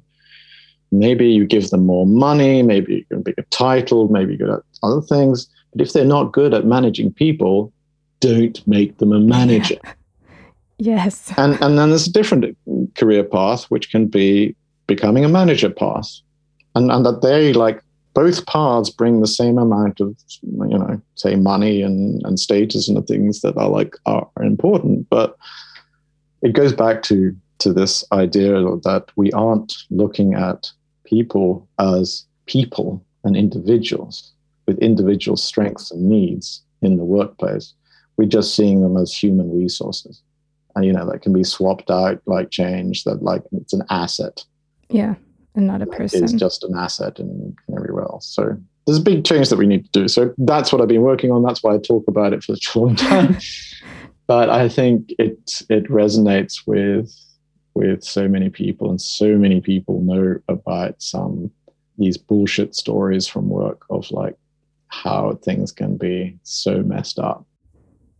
maybe 0.90 1.26
you 1.26 1.46
give 1.46 1.70
them 1.70 1.86
more 1.86 2.06
money, 2.06 2.62
maybe 2.62 2.96
you 2.96 3.04
can 3.06 3.24
pick 3.24 3.38
a 3.38 3.42
title, 3.44 4.08
maybe 4.08 4.36
you 4.38 4.52
at 4.52 4.60
other 4.82 5.00
things. 5.00 5.48
But 5.72 5.80
if 5.80 5.92
they're 5.92 6.04
not 6.04 6.32
good 6.32 6.54
at 6.54 6.66
managing 6.66 7.12
people, 7.12 7.72
don't 8.20 8.64
make 8.66 8.98
them 8.98 9.12
a 9.12 9.20
manager. 9.20 9.78
Yes. 10.78 11.32
And 11.36 11.62
and 11.62 11.78
then 11.78 11.90
there's 11.90 12.08
a 12.08 12.12
different 12.12 12.56
career 12.96 13.22
path, 13.22 13.64
which 13.66 13.92
can 13.92 14.08
be 14.08 14.56
becoming 14.94 15.24
a 15.24 15.28
manager 15.28 15.70
path. 15.70 16.10
And 16.74 16.90
and 16.90 17.04
that 17.06 17.22
they 17.22 17.52
like 17.52 17.82
both 18.14 18.44
paths 18.46 18.90
bring 18.90 19.20
the 19.20 19.26
same 19.26 19.58
amount 19.58 20.00
of 20.00 20.16
you 20.42 20.78
know 20.78 21.00
say 21.14 21.36
money 21.36 21.82
and 21.82 22.22
and 22.24 22.38
status 22.38 22.88
and 22.88 22.96
the 22.96 23.02
things 23.02 23.40
that 23.40 23.56
are 23.56 23.68
like 23.68 23.94
are, 24.06 24.28
are 24.36 24.44
important. 24.44 25.08
But 25.10 25.36
it 26.42 26.52
goes 26.52 26.72
back 26.72 27.02
to 27.04 27.34
to 27.58 27.72
this 27.72 28.04
idea 28.12 28.52
that 28.88 29.04
we 29.16 29.30
aren't 29.32 29.74
looking 29.90 30.34
at 30.34 30.70
people 31.04 31.68
as 31.78 32.26
people 32.46 33.04
and 33.24 33.36
individuals 33.36 34.32
with 34.66 34.78
individual 34.78 35.36
strengths 35.36 35.90
and 35.90 36.08
needs 36.08 36.62
in 36.80 36.96
the 36.96 37.04
workplace. 37.04 37.74
We're 38.16 38.28
just 38.28 38.54
seeing 38.54 38.82
them 38.82 38.96
as 38.96 39.14
human 39.14 39.56
resources. 39.56 40.22
And 40.74 40.84
you 40.84 40.92
know 40.92 41.06
that 41.10 41.22
can 41.22 41.32
be 41.32 41.44
swapped 41.44 41.90
out 41.90 42.20
like 42.26 42.50
change 42.50 43.04
that 43.04 43.22
like 43.22 43.42
it's 43.52 43.74
an 43.74 43.84
asset 43.90 44.44
yeah 44.92 45.14
and 45.54 45.66
not 45.66 45.82
a 45.82 45.86
person. 45.86 46.24
it's 46.24 46.32
just 46.32 46.64
an 46.64 46.74
asset 46.76 47.18
in, 47.18 47.54
in 47.68 47.76
everywhere 47.76 48.04
else. 48.04 48.26
So 48.26 48.56
there's 48.86 48.98
a 48.98 49.02
big 49.02 49.24
change 49.24 49.50
that 49.50 49.56
we 49.56 49.66
need 49.66 49.84
to 49.84 49.90
do. 50.00 50.08
So 50.08 50.34
that's 50.38 50.72
what 50.72 50.80
i've 50.80 50.88
been 50.88 51.02
working 51.02 51.30
on. 51.30 51.42
That's 51.42 51.62
why 51.62 51.74
i 51.74 51.78
talk 51.78 52.04
about 52.08 52.32
it 52.32 52.42
for 52.42 52.54
such 52.54 52.74
a 52.74 52.78
long 52.78 52.96
time. 52.96 53.38
But 54.28 54.48
i 54.50 54.68
think 54.68 55.12
it 55.18 55.62
it 55.68 55.84
resonates 55.88 56.60
with 56.64 57.12
with 57.74 58.02
so 58.02 58.28
many 58.28 58.50
people 58.50 58.88
and 58.88 59.00
so 59.00 59.36
many 59.36 59.60
people 59.60 60.00
know 60.00 60.38
about 60.48 61.02
some 61.02 61.50
these 61.98 62.16
bullshit 62.16 62.74
stories 62.74 63.26
from 63.26 63.48
work 63.48 63.82
of 63.90 64.10
like 64.10 64.36
how 64.88 65.38
things 65.42 65.72
can 65.72 65.96
be 65.96 66.38
so 66.42 66.82
messed 66.82 67.18
up. 67.18 67.46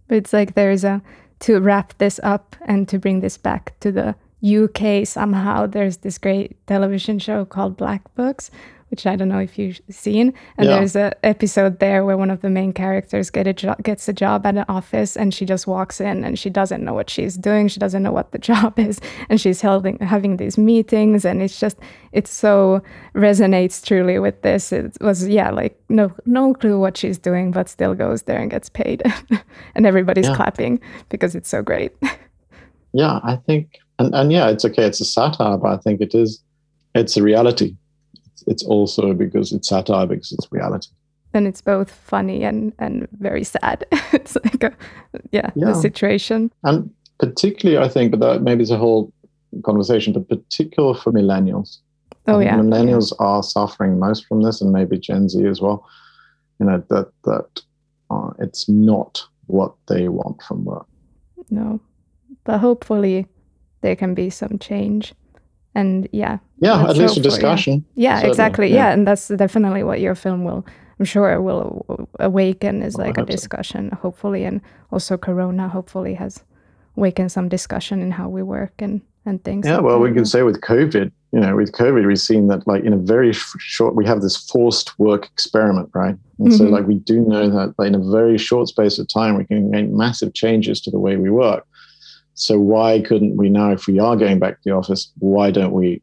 But 0.09 0.18
it's 0.18 0.33
like 0.33 0.55
there's 0.55 0.85
a 0.85 1.03
to 1.41 1.61
wrap 1.61 1.97
this 1.99 2.20
up 2.23 2.57
and 2.62 2.89
to 2.89 2.99
bring 2.99 3.20
this 3.20 3.37
back 3.37 3.79
to 3.81 3.91
the 3.91 4.14
UK 4.45 5.07
somehow 5.07 5.66
there's 5.66 5.99
this 5.99 6.18
great 6.18 6.66
television 6.66 7.18
show 7.18 7.45
called 7.45 7.76
Black 7.76 8.14
Books 8.14 8.51
which 8.93 9.07
I 9.07 9.16
don't 9.16 9.30
know 9.30 9.38
if 9.38 9.59
you've 9.59 9.80
seen. 9.88 10.34
And 10.59 10.68
yeah. 10.68 10.76
there's 10.76 10.95
an 10.95 11.14
episode 11.22 11.78
there 11.78 12.05
where 12.05 12.18
one 12.18 12.30
of 12.30 12.43
the 12.43 12.51
main 12.51 12.74
characters 12.74 13.30
get 13.30 13.47
a 13.47 13.55
jo- 13.55 13.74
gets 13.82 14.07
a 14.07 14.12
job 14.12 14.45
at 14.45 14.55
an 14.55 14.66
office 14.68 15.16
and 15.16 15.32
she 15.32 15.47
just 15.47 15.66
walks 15.66 15.99
in 15.99 16.22
and 16.22 16.38
she 16.38 16.51
doesn't 16.51 16.84
know 16.84 16.93
what 16.93 17.09
she's 17.09 17.38
doing. 17.38 17.68
She 17.68 17.80
doesn't 17.80 18.03
know 18.03 18.12
what 18.12 18.32
the 18.32 18.38
job 18.51 18.78
is. 18.78 19.01
And 19.30 19.40
she's 19.40 19.62
holding, 19.62 19.99
having 20.01 20.36
these 20.36 20.59
meetings. 20.59 21.24
And 21.24 21.40
it's 21.40 21.59
just, 21.59 21.78
it 22.12 22.28
so 22.28 22.82
resonates 23.14 23.82
truly 23.82 24.18
with 24.18 24.43
this. 24.43 24.72
It 24.72 24.99
was, 25.01 25.26
yeah, 25.26 25.51
like 25.51 25.80
no, 25.88 26.14
no 26.26 26.53
clue 26.53 26.78
what 26.78 26.99
she's 26.99 27.16
doing, 27.16 27.51
but 27.51 27.70
still 27.70 27.95
goes 27.95 28.24
there 28.24 28.40
and 28.40 28.51
gets 28.51 28.68
paid. 28.68 29.03
and 29.74 29.86
everybody's 29.86 30.28
yeah. 30.28 30.36
clapping 30.36 30.82
because 31.09 31.34
it's 31.34 31.49
so 31.49 31.62
great. 31.62 31.93
yeah, 32.93 33.20
I 33.24 33.36
think, 33.36 33.78
and, 34.03 34.14
and 34.14 34.32
yeah, 34.32 34.48
it's 34.48 34.64
okay. 34.64 34.84
It's 34.84 35.00
a 35.00 35.05
satire, 35.05 35.57
but 35.57 35.68
I 35.68 35.76
think 35.78 36.00
it 36.00 36.14
is, 36.14 36.42
it's 36.94 37.16
a 37.16 37.22
reality. 37.22 37.76
It's 38.46 38.64
also 38.64 39.14
because 39.14 39.53
it's 39.53 39.68
satire 39.68 40.07
because 40.07 40.32
it's 40.32 40.48
reality. 40.50 40.88
And 41.34 41.46
it's 41.46 41.62
both 41.62 41.90
funny 41.90 42.44
and 42.44 42.72
and 42.78 43.09
very 43.20 43.44
sad. 43.44 43.86
It's 44.12 44.36
like 44.36 44.64
a 44.64 44.72
yeah, 45.30 45.50
yeah. 45.55 45.66
the 45.66 45.74
situation. 45.74 46.53
And 46.62 46.90
particularly 47.18 47.78
i 47.82 47.88
think 47.88 48.11
but 48.11 48.18
that 48.18 48.42
maybe 48.42 48.62
it's 48.62 48.72
a 48.72 48.76
whole 48.76 49.12
conversation 49.64 50.12
but 50.12 50.28
particular 50.28 50.94
for 50.94 51.12
millennials. 51.12 51.78
Oh 52.26 52.40
yeah. 52.40 52.57
millennials 52.57 53.12
yeah. 53.12 53.26
are 53.26 53.42
suffering 53.42 53.98
most 53.98 54.26
from 54.26 54.42
this 54.42 54.61
and 54.61 54.72
maybe 54.72 54.98
gen 54.98 55.28
z 55.28 55.46
as 55.46 55.61
well. 55.61 55.86
You 56.59 56.66
know 56.66 56.82
that 56.90 57.12
that 57.24 57.62
uh, 58.11 58.30
it's 58.38 58.68
not 58.68 59.24
what 59.46 59.74
they 59.88 60.09
want 60.09 60.42
from 60.42 60.64
work. 60.64 60.86
No. 61.50 61.80
But 62.44 62.59
hopefully 62.59 63.26
there 63.83 63.95
can 63.95 64.14
be 64.14 64.30
some 64.30 64.59
change 64.59 65.14
and 65.74 66.09
yeah 66.12 66.39
yeah 66.59 66.89
at 66.89 66.97
least 66.97 67.16
a 67.16 67.20
discussion 67.20 67.85
yeah, 67.95 68.20
yeah 68.20 68.26
exactly 68.26 68.68
yeah. 68.68 68.74
yeah. 68.74 68.93
and 68.93 69.07
that's 69.07 69.28
definitely 69.28 69.83
what 69.83 70.01
your 70.01 70.14
film 70.14 70.45
will 70.45 70.64
i'm 70.99 71.05
sure 71.05 71.41
will 71.41 72.09
awaken 72.18 72.83
is 72.83 72.97
like 72.97 73.18
a 73.18 73.24
discussion 73.24 73.91
so. 73.91 73.97
hopefully 73.97 74.45
and 74.45 74.61
also 74.91 75.16
corona 75.16 75.68
hopefully 75.68 76.14
has 76.14 76.45
awakened 76.97 77.33
some 77.33 77.49
discussion 77.49 78.03
in 78.03 78.11
how 78.11 78.28
we 78.28 78.43
work 78.43 78.72
and 78.78 79.01
and 79.24 79.43
things 79.45 79.66
yeah 79.66 79.76
like 79.76 79.85
well 79.85 79.99
that. 79.99 80.09
we 80.09 80.12
can 80.12 80.24
say 80.24 80.43
with 80.43 80.61
covid 80.61 81.11
you 81.33 81.41
know 81.41 81.57
with 81.57 81.72
covid 81.72 82.07
we've 82.07 82.20
seen 82.20 82.49
that 82.49 82.66
like 82.66 82.85
in 82.85 82.93
a 82.93 82.99
very 82.99 83.33
short 83.33 83.95
we 83.95 84.05
have 84.05 84.20
this 84.20 84.37
forced 84.37 84.99
work 84.99 85.26
experiment 85.26 85.89
right 85.95 86.16
and 86.39 86.49
mm-hmm. 86.49 86.57
so 86.57 86.64
like 86.64 86.87
we 86.87 86.97
do 86.97 87.20
know 87.20 87.49
that 87.49 87.74
like, 87.78 87.89
in 87.89 87.95
a 87.95 88.11
very 88.11 88.37
short 88.37 88.68
space 88.68 88.99
of 88.99 89.09
time 89.09 89.39
we 89.39 89.45
can 89.45 89.70
make 89.70 89.89
massive 89.89 90.35
changes 90.35 90.80
to 90.80 90.91
the 90.91 90.99
way 90.99 91.16
we 91.16 91.30
work 91.30 91.66
so 92.35 92.59
why 92.59 93.01
couldn't 93.01 93.37
we 93.37 93.49
now, 93.49 93.72
if 93.72 93.87
we 93.87 93.99
are 93.99 94.16
going 94.16 94.39
back 94.39 94.55
to 94.55 94.61
the 94.64 94.72
office, 94.72 95.12
why 95.18 95.51
don't 95.51 95.72
we? 95.72 96.03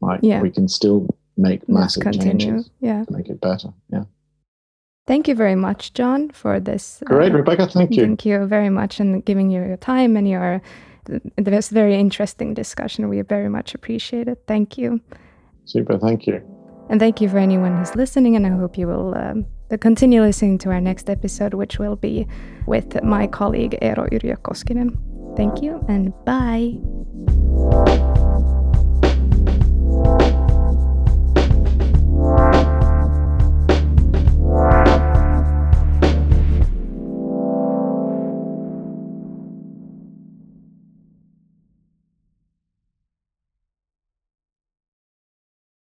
Like, 0.00 0.20
yeah. 0.22 0.42
we 0.42 0.50
can 0.50 0.68
still 0.68 1.08
make 1.36 1.68
massive 1.68 2.12
changes 2.12 2.70
yeah. 2.80 3.04
make 3.10 3.28
it 3.28 3.40
better. 3.40 3.68
Yeah. 3.90 4.04
Thank 5.06 5.28
you 5.28 5.34
very 5.34 5.54
much, 5.54 5.92
John, 5.94 6.30
for 6.30 6.58
this. 6.58 7.02
Great, 7.04 7.32
uh, 7.32 7.36
Rebecka. 7.36 7.70
Thank 7.70 7.94
you. 7.94 8.02
Thank 8.02 8.26
you 8.26 8.46
very 8.46 8.70
much, 8.70 8.98
and 8.98 9.24
giving 9.24 9.50
you 9.50 9.62
your 9.64 9.76
time 9.76 10.16
and 10.16 10.28
your 10.28 10.60
this 11.36 11.68
very 11.68 11.94
interesting 11.94 12.54
discussion. 12.54 13.08
We 13.08 13.20
very 13.20 13.48
much 13.48 13.74
appreciate 13.74 14.26
it. 14.26 14.42
Thank 14.48 14.76
you. 14.76 15.00
Super. 15.64 15.98
Thank 15.98 16.26
you. 16.26 16.42
And 16.88 16.98
thank 16.98 17.20
you 17.20 17.28
for 17.28 17.38
anyone 17.38 17.76
who's 17.76 17.94
listening. 17.94 18.34
And 18.34 18.44
I 18.46 18.50
hope 18.50 18.76
you 18.76 18.88
will 18.88 19.16
um, 19.16 19.46
continue 19.78 20.20
listening 20.20 20.58
to 20.58 20.70
our 20.70 20.80
next 20.80 21.08
episode, 21.08 21.54
which 21.54 21.78
will 21.78 21.96
be 21.96 22.26
with 22.66 23.00
my 23.04 23.28
colleague 23.28 23.78
Eero 23.82 24.08
Yrjö 24.10 24.36
Koskinen. 24.38 24.98
Thank 25.36 25.62
you 25.62 25.84
and 25.88 26.12
bye. 26.24 28.15